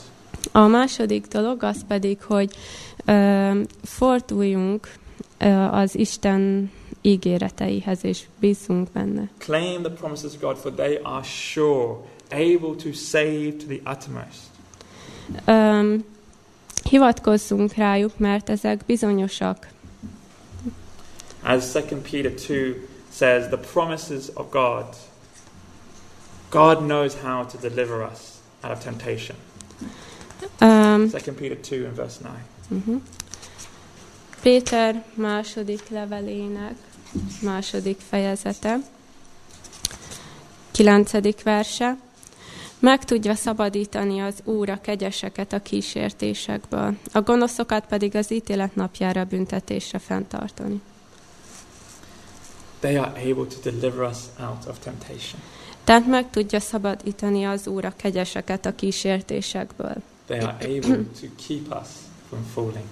[0.52, 2.56] A második dolog az pedig, hogy
[3.04, 4.92] ö, forduljunk
[5.38, 6.70] ö, az Isten
[7.00, 9.28] ígéreteihez, és bízunk benne.
[9.38, 11.96] Claim the promises of God, for they are sure,
[12.30, 14.40] able to save to the uttermost.
[15.44, 15.94] Ö,
[16.88, 19.68] hivatkozzunk rájuk, mert ezek bizonyosak.
[21.42, 24.84] As 2 Peter 2 says, the promises of God,
[26.50, 28.20] God knows how to deliver us
[28.62, 29.36] out of temptation.
[30.60, 32.34] Ö, 2 Peter 2 and verse 9.
[32.70, 33.00] uh-huh.
[34.42, 36.76] Péter második levelének
[37.42, 38.78] második fejezete,
[40.70, 41.96] kilencedik verse.
[42.78, 49.24] Meg tudja szabadítani az Úr a kegyeseket a kísértésekből, a gonoszokat pedig az ítélet napjára
[49.24, 50.80] büntetésre fenntartani.
[52.80, 55.40] They are able to deliver us out of temptation.
[55.88, 59.94] Tehát meg tudja szabadítani az Úr a kegyeseket a kísértésekből.
[60.26, 61.88] They are able to keep us
[62.28, 62.84] from falling.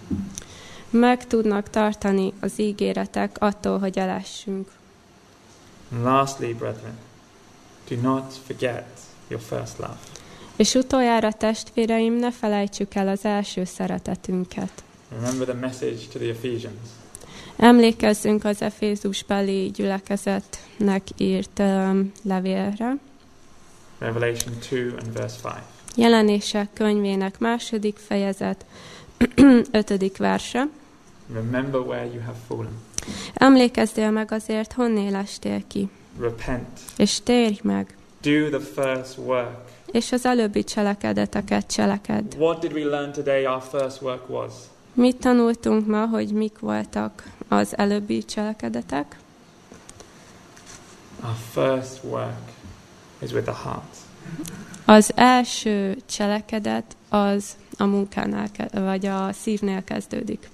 [0.90, 4.68] Meg tudnak tartani az ígéretek attól, hogy elessünk.
[5.92, 6.98] And lastly, brethren,
[7.88, 8.86] do not forget
[9.28, 9.98] your first love.
[10.56, 14.82] És utoljára, testvéreim, ne felejtsük el az első szeretetünket.
[15.10, 16.88] Remember the message to the Ephesians.
[17.56, 22.96] Emlékezzünk az Efézusbeli gyülekezetnek írt um, levélre.
[23.98, 25.52] Revelation 2 and verse 5.
[25.96, 28.66] Jelenések könyvének második fejezet,
[29.70, 30.68] ötödik verse.
[31.32, 32.72] Remember where you have fallen.
[33.34, 35.88] Emlékezzél meg azért, honnél estél ki,
[36.20, 36.66] Repent.
[36.96, 39.68] és térj meg, Do the first work.
[39.92, 42.34] és az előbbi cselekedeteket cselekedd.
[42.38, 44.52] What did we learn today our first work was?
[44.92, 49.18] Mit tanultunk ma, hogy mik voltak az előbbi cselekedetek?
[51.22, 52.50] Our first work
[53.18, 53.96] is with the heart.
[54.84, 60.48] Az első cselekedet az a munkánál, vagy a szívnél kezdődik.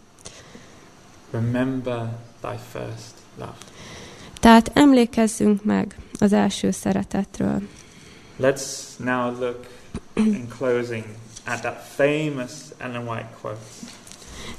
[1.30, 3.56] Remember thy first love.
[4.40, 7.60] Tehát emlékezzünk meg az első szeretetről.
[8.40, 9.66] Let's now look
[10.14, 11.04] in closing
[11.46, 13.60] at that famous Ellen White quote.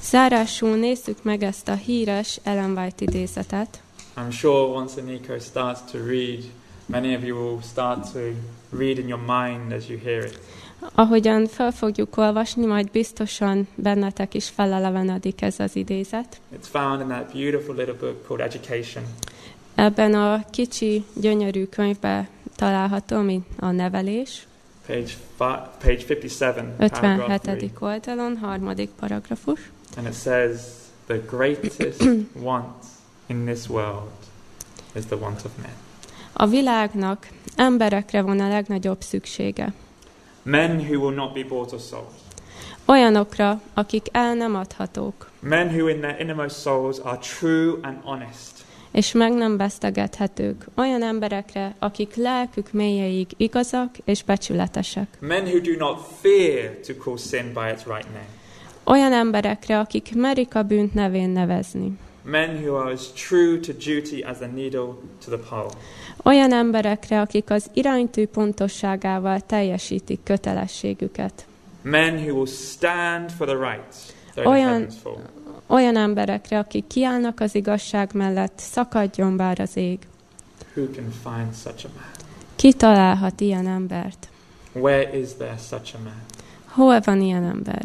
[0.10, 3.82] Zárásul nézzük meg ezt a híres Ellen White idézetet.
[4.18, 6.43] I'm sure once Nico starts to read,
[6.86, 8.20] many of you will start to
[8.78, 10.39] read in your mind as you hear it.
[10.95, 16.41] Ahogyan fel fogjuk olvasni, majd biztosan bennetek is felelevenedik ez az idézet.
[16.56, 19.04] It's found in that beautiful little book called Education.
[19.76, 24.47] Ebben a kicsi, gyönyörű könyvben található, mint a nevelés,
[24.88, 27.32] Page, page 57, paragraph 3.
[27.32, 27.72] 57.
[27.80, 29.60] oldalon, harmadik paragrafus.
[29.98, 30.62] And it says,
[31.06, 32.04] The greatest
[32.50, 32.86] want
[33.28, 34.12] in this world
[34.96, 35.74] is the want of men.
[36.34, 39.74] A világnak emberekre van a legnagyobb szüksége.
[40.44, 42.08] Men who will not be bought or sold.
[42.86, 48.52] Olyanokra, akik el nem adhatók, Men who in their innermost souls are true and honest.
[48.91, 50.66] és meg nem vesztegethetők.
[50.76, 55.08] Olyan emberekre, akik lelkük mélyeig igazak és becsületesek.
[55.20, 58.28] Men who do not fear to call sin by its right name.
[58.84, 61.98] Olyan emberekre, akik merik a bűnt nevén nevezni.
[62.24, 64.94] Men who are as true to duty as the needle
[65.26, 65.70] to the pole.
[66.24, 71.46] Olyan emberekre, akik az iránytű pontosságával teljesítik kötelességüket.
[71.82, 74.88] Men who will stand for the right, Olyan-.
[75.68, 80.00] Olyan emberekre, akik kiállnak az igazság mellett, szakadjon bár az ég.
[80.76, 82.12] Who can find such a man?
[82.56, 84.28] Ki találhat ilyen embert?
[84.74, 86.22] Where is there such a man?
[86.66, 87.84] Hol van ilyen ember?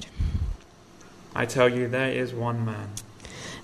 [1.43, 2.89] I tell you, there is one man,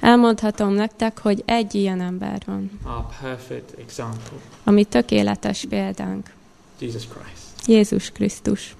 [0.00, 6.30] Elmondhatom nektek, hogy egy ilyen ember van, our perfect example, ami tökéletes példánk.
[6.78, 7.68] Jesus Christ.
[7.68, 8.76] Jézus Krisztus.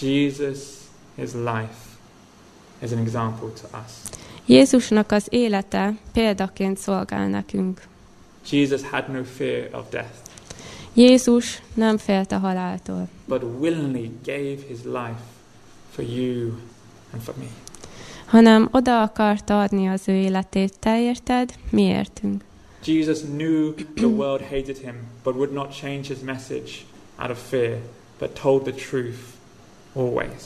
[0.00, 0.58] Jesus,
[1.14, 1.78] his life,
[2.82, 3.92] is an example to us.
[4.46, 7.82] Jézusnak az élete példaként szolgál nekünk.
[8.50, 10.14] Jesus had no fear of death,
[10.94, 15.22] Jézus nem félt a haláltól, but willingly gave his life
[15.90, 16.52] for you
[17.12, 17.65] and for me.
[18.26, 22.44] Hanem oda akarta adni az ő életét te érted, mi értünk.
[22.84, 26.70] Jesus knew the world hated him, but would not change his message
[27.18, 27.78] out of fear,
[28.18, 29.18] but told the truth
[29.92, 30.42] always.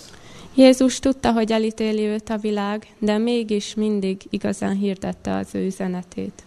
[0.54, 6.42] Jézus tudta, hogy elítéli őt a világ, de mégis mindig igazán hirdette az ő üzenetét.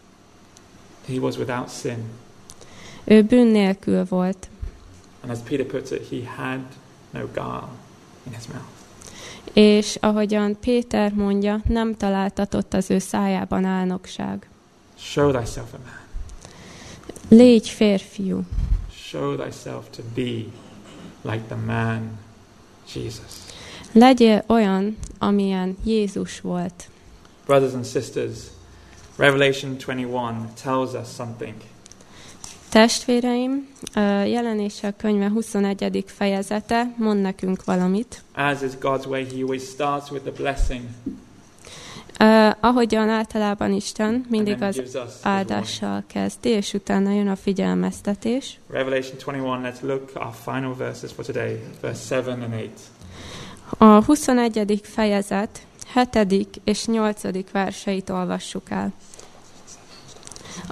[1.08, 1.98] He was without sin,
[3.04, 4.48] Ő bűn nélkül volt,
[5.22, 6.60] and as Peter puts it, he had
[7.12, 7.70] no gall
[8.26, 8.73] in his mouth.
[9.54, 14.48] És ahogyan Péter mondja, nem találtatott az ő szájában álnokság.
[14.98, 16.02] Show thyself a man.
[17.40, 18.42] Légy férfiú,
[18.92, 20.44] Show thyself to be
[21.22, 22.20] like the man
[22.94, 23.32] Jesus.
[23.92, 26.90] legyél olyan, amilyen Jézus volt.
[27.46, 28.38] Brothers and sisters,
[29.16, 31.56] Revelation 21 tells us something.
[32.74, 36.04] Testvéreim, ö, jelenések könyve 21.
[36.06, 38.24] fejezete mond nekünk valamit.
[38.34, 40.84] As is God's way, He always starts with the blessing
[42.20, 48.60] Uh, ahogyan általában Isten mindig az áldással kezdi, és utána jön a figyelmeztetés.
[48.70, 52.72] Revelation 21, let's look our final verses for today, verse 7 and 8.
[53.78, 54.80] A 21.
[54.84, 55.66] fejezet
[56.12, 56.62] 7.
[56.64, 57.52] és 8.
[57.52, 58.94] verseit olvassuk el.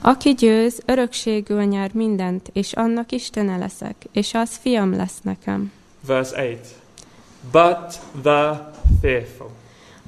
[0.02, 5.72] Aki győz, örökségül nyer mindent, és annak Istene leszek, és az fiam lesz nekem.
[6.06, 6.60] Verse 8.
[7.52, 8.72] But the
[9.02, 9.50] fearful.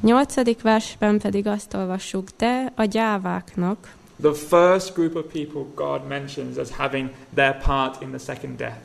[0.02, 0.62] 8.
[0.62, 6.72] versben pedig azt olvassuk, de a gyáváknak, The first group of people God mentions as
[6.72, 8.78] having their part in the second death.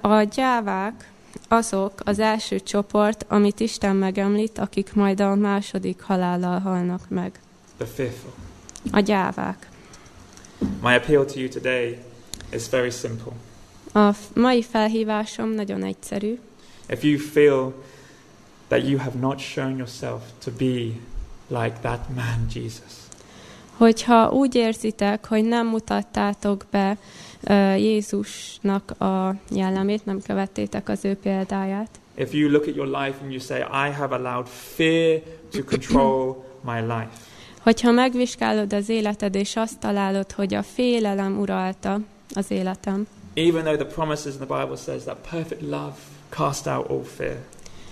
[0.00, 1.10] A gyávák
[1.48, 7.40] azok az első csoport, amit Isten megemlít, akik majd a második halállal halnak meg.
[7.76, 8.45] The fearful.
[8.90, 9.68] A gyávák.
[10.82, 11.98] My appeal to you today
[12.52, 13.32] is very simple.
[13.92, 16.38] A mai felhívásom nagyon egyszerű.
[16.88, 17.72] If you feel
[18.68, 20.92] that you have not shown yourself to be
[21.48, 22.92] like that man, Jesus,
[23.76, 26.96] Hogyha úgy érzitek, hogy nem mutattátok be
[27.42, 33.20] ö, Jézusnak a jellemét, nem követtétek az ő példáját, if you look at your life
[33.22, 35.20] and you say, I have allowed fear
[35.50, 37.10] to control my life,
[37.66, 42.00] hogyha megvizsgálod az életed, és azt találod, hogy a félelem uralta
[42.34, 45.94] az életem, even though the promises in the Bible says that perfect love
[46.28, 47.36] casts out all fear,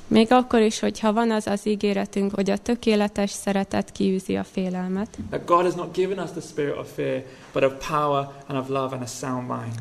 [0.07, 5.19] még akkor is, hogyha van az az ígéretünk, hogy a tökéletes szeretet kiűzi a félelmet,
[5.31, 7.23] that God has not given us the spirit of fear,
[7.53, 9.79] but of power and of love and a sound mind.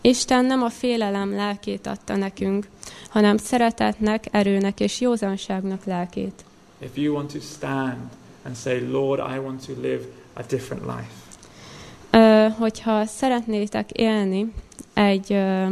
[0.00, 2.68] Isten nem a félelem lelkét adta nekünk,
[3.08, 6.44] hanem szeretetnek, erőnek és józanságnak lelkét.
[6.78, 11.10] If you want to stand and say, Lord, I want to live a different life,
[12.10, 14.52] Ö, hogyha szeretnétek élni
[14.94, 15.66] egy ö,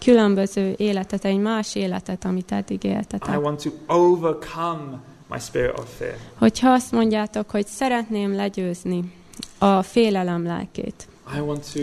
[0.00, 3.42] különböző életet, egy más életet, amit eddig I éltetek.
[3.42, 5.00] want to overcome
[5.30, 6.14] my spirit of fear.
[6.38, 9.12] Hogyha azt mondjátok, hogy szeretném legyőzni
[9.58, 11.80] a félelem lelkét, I want to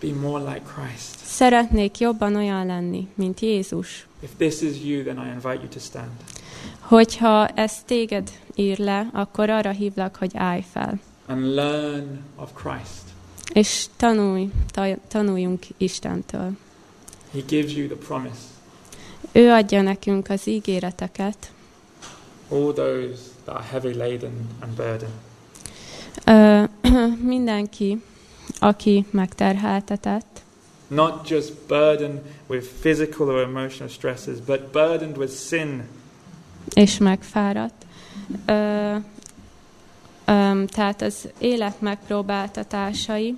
[0.00, 1.16] be more like Christ.
[1.24, 5.78] szeretnék jobban olyan lenni, mint Jézus, If this is you, then I invite you to
[5.78, 6.10] stand.
[6.88, 13.02] Hogyha ez téged ír le, akkor arra hívlak, hogy állj fel, and learn of Christ.
[13.52, 16.50] és tanulj, ta- tanuljunk Istentől.
[17.32, 18.38] He gives you the promise.
[19.32, 21.52] Ő adja nekünk az ígéreteket,
[22.48, 25.12] All those that are heavy laden and burdened.
[26.24, 26.64] Ö,
[27.34, 28.02] mindenki,
[28.58, 30.42] aki megterheltetett,
[30.88, 35.82] Not just burdened with physical or emotional stresses, but burdened with sin.
[36.74, 37.86] És megfáradt.
[38.46, 38.96] Ö,
[40.24, 43.36] ö, tehát az élet megpróbáltatásai,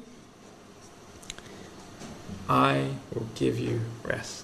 [2.49, 2.79] I
[3.13, 4.43] will give you rest.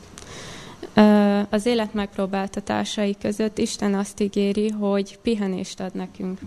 [0.95, 6.39] ö, az élet megpróbáltatásai között Isten azt ígéri, hogy pihenést ad nekünk.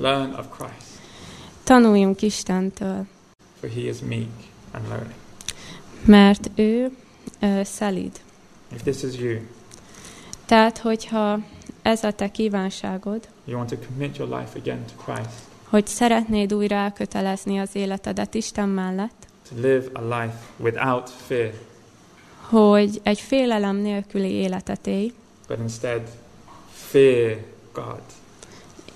[0.00, 0.86] Learn of Christ,
[1.64, 3.06] Tanuljunk Istentől,
[3.60, 4.28] for he is meek
[4.72, 5.14] and lowly.
[6.04, 6.90] mert ő
[7.40, 8.20] ö, szelíd.
[8.74, 9.38] If this is you,
[10.46, 11.38] Tehát, hogyha
[11.84, 15.30] ez a te kívánságod, you want to commit your life again to Christ,
[15.68, 21.52] hogy szeretnéd újra elkötelezni az életedet Isten mellett, to live a life without fear,
[22.40, 25.12] hogy egy félelem nélküli életet élj,
[25.48, 26.02] but instead
[26.72, 27.38] fear
[27.72, 28.00] God,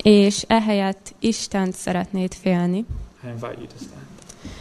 [0.02, 4.06] és ehelyett Istent szeretnéd félni, I invite you to stand.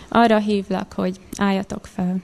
[0.08, 2.18] arra hívlak, hogy álljatok fel.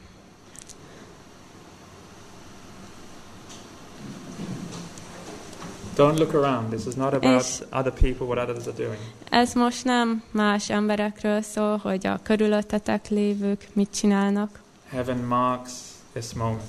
[5.96, 6.70] Don't look around.
[6.70, 8.98] This is not about other people, what others are doing.
[9.30, 14.60] Ez most nem más emberekről szól, hogy a körülöttetek lévők mit csinálnak.
[14.90, 15.72] Heaven marks
[16.14, 16.62] this moment.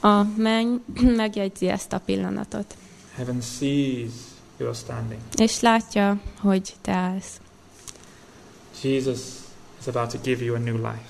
[0.00, 0.76] A menny
[1.22, 2.74] megjegyzi ezt a pillanatot,
[3.16, 4.10] Heaven sees
[4.56, 5.20] you are standing.
[5.36, 7.40] és látja, hogy te állsz.
[8.82, 9.18] Jesus
[9.80, 11.02] is about to give you a new life.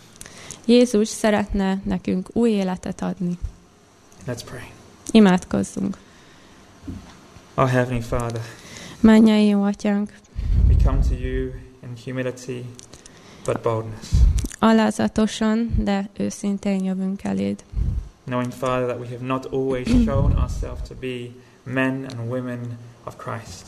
[0.65, 3.39] Jézus szeretne nekünk új életet adni.
[4.27, 4.71] Let's pray.
[5.11, 5.97] Imádkozzunk.
[7.55, 8.41] Our Heavenly Father,
[9.01, 10.13] Mennyei jó atyánk,
[10.69, 12.65] we come to you in humility
[13.45, 14.09] but boldness,
[14.59, 17.65] alázatosan, de őszintén jövünk eléd.
[18.25, 21.29] knowing, Father, that we have not always shown ourselves to be
[21.63, 23.67] men and women of Christ.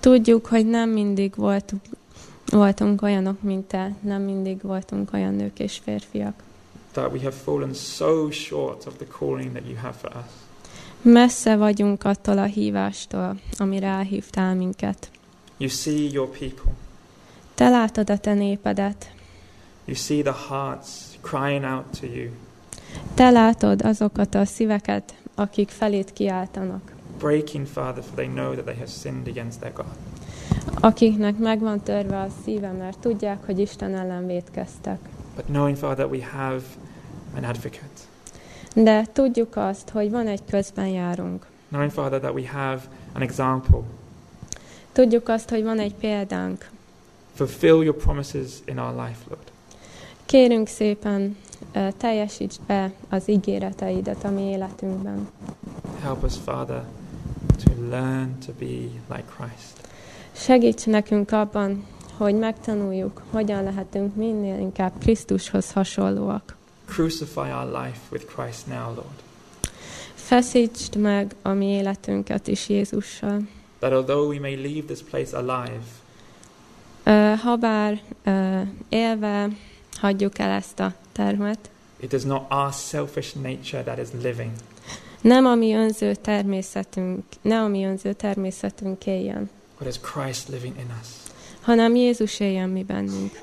[0.00, 1.82] Tudjuk, hogy nem mindig voltunk,
[2.50, 6.42] voltunk olyanok, mint te, nem mindig voltunk olyan nők és férfiak.
[6.92, 10.39] That we have fallen so short of the calling that you have for us.
[11.02, 15.10] Messze vagyunk attól a hívástól, amire elhívtál minket.
[15.56, 16.72] You see your people.
[17.54, 19.12] Te látod a te népedet,
[19.84, 20.88] You see the hearts
[21.20, 22.30] crying out to you,
[23.14, 28.74] te látod azokat a szíveket, akik felét kiáltanak, breaking, Father, for they know that they
[28.74, 29.96] have sinned against their God.
[30.80, 34.98] akiknek meg van törve a szíve, mert tudják, hogy Isten ellen vétkeztek.
[35.36, 36.62] But knowing, Father, that we have
[37.36, 38.09] an advocate.
[38.74, 41.46] De tudjuk azt, hogy van egy közben járunk.
[41.68, 42.80] Knowing, Father, that we have
[43.12, 43.80] an example.
[44.92, 46.70] Tudjuk azt, hogy van egy példánk.
[47.34, 49.42] Fulfill your promises in our life, Lord.
[50.26, 51.36] Kérünk szépen,
[51.96, 55.28] teljesítsd be az ígéreteidet a mi életünkben.
[56.02, 56.84] Help us, Father,
[57.64, 58.66] to learn to be
[59.14, 59.88] like Christ.
[60.32, 66.56] Segíts nekünk abban, hogy megtanuljuk, hogyan lehetünk minél inkább Krisztushoz hasonlóak.
[66.94, 69.22] Crucify our life with Christ now, Lord.
[70.14, 73.48] Feszítsd meg a mi életünket is Jézussal.
[73.78, 75.80] That although we may leave this place alive,
[77.04, 79.48] Ö, Habár ö, élve
[80.00, 81.58] hagyjuk el ezt a termet,
[82.00, 84.50] it is not our selfish nature that is living,
[85.20, 90.76] nem a mi önző természetünk, ne a mi önző természetünk éljen, but is Christ living
[90.78, 91.08] in us.
[91.60, 93.40] hanem Jézus éljen mi bennünk.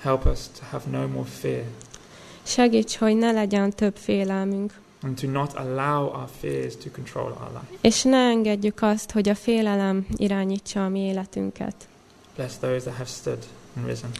[0.00, 1.64] Help us to have no more fear
[2.50, 4.72] Segíts, hogy ne legyen több félelmünk,
[5.02, 7.78] and to not allow our fears to control our life.
[7.80, 11.74] és ne engedjük azt, hogy a félelem irányítsa a mi életünket.
[12.36, 13.38] Bless those that have stood
[13.76, 14.10] and risen.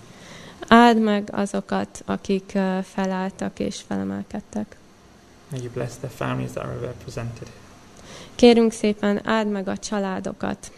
[0.68, 4.76] Áld meg azokat, akik felálltak és felemelkedtek.
[5.50, 7.48] May you bless the families that are represented.
[8.34, 10.72] Kérünk szépen, áld meg a családokat.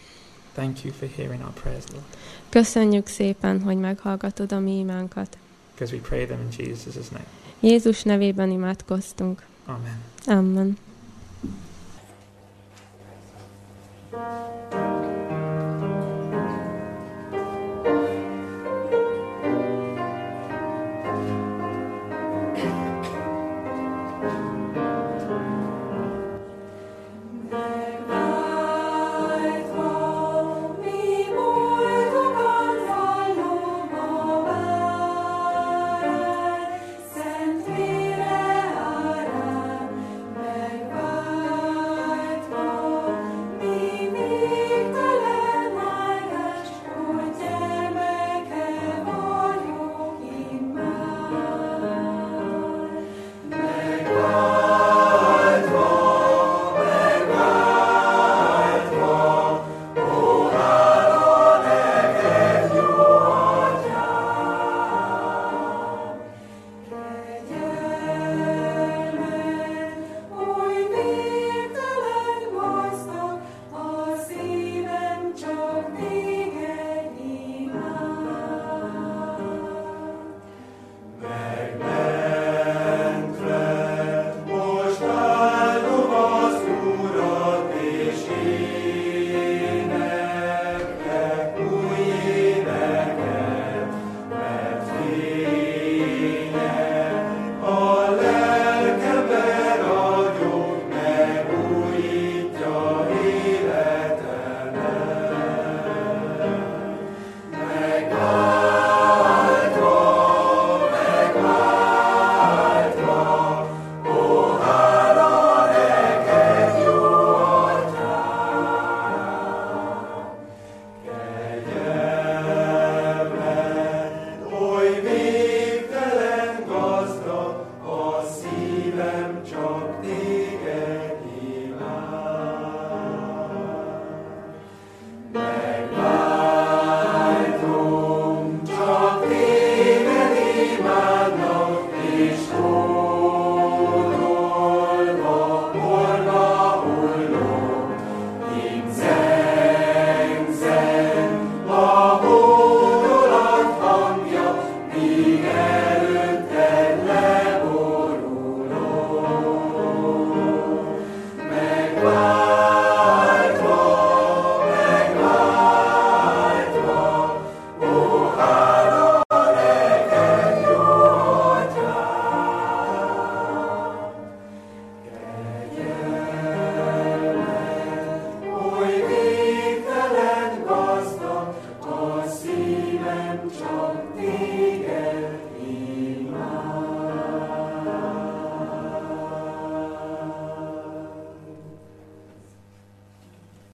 [0.53, 2.05] Thank you for hearing our prayers, Lord,
[2.49, 5.37] Köszönjük szépen, hogy meghallgatod a mi imánkat.
[5.75, 7.25] because we pray them in Jesus' name.
[7.63, 9.45] Jézus nevében imádkoztunk.
[9.65, 10.01] Amen.
[10.25, 10.77] Amen.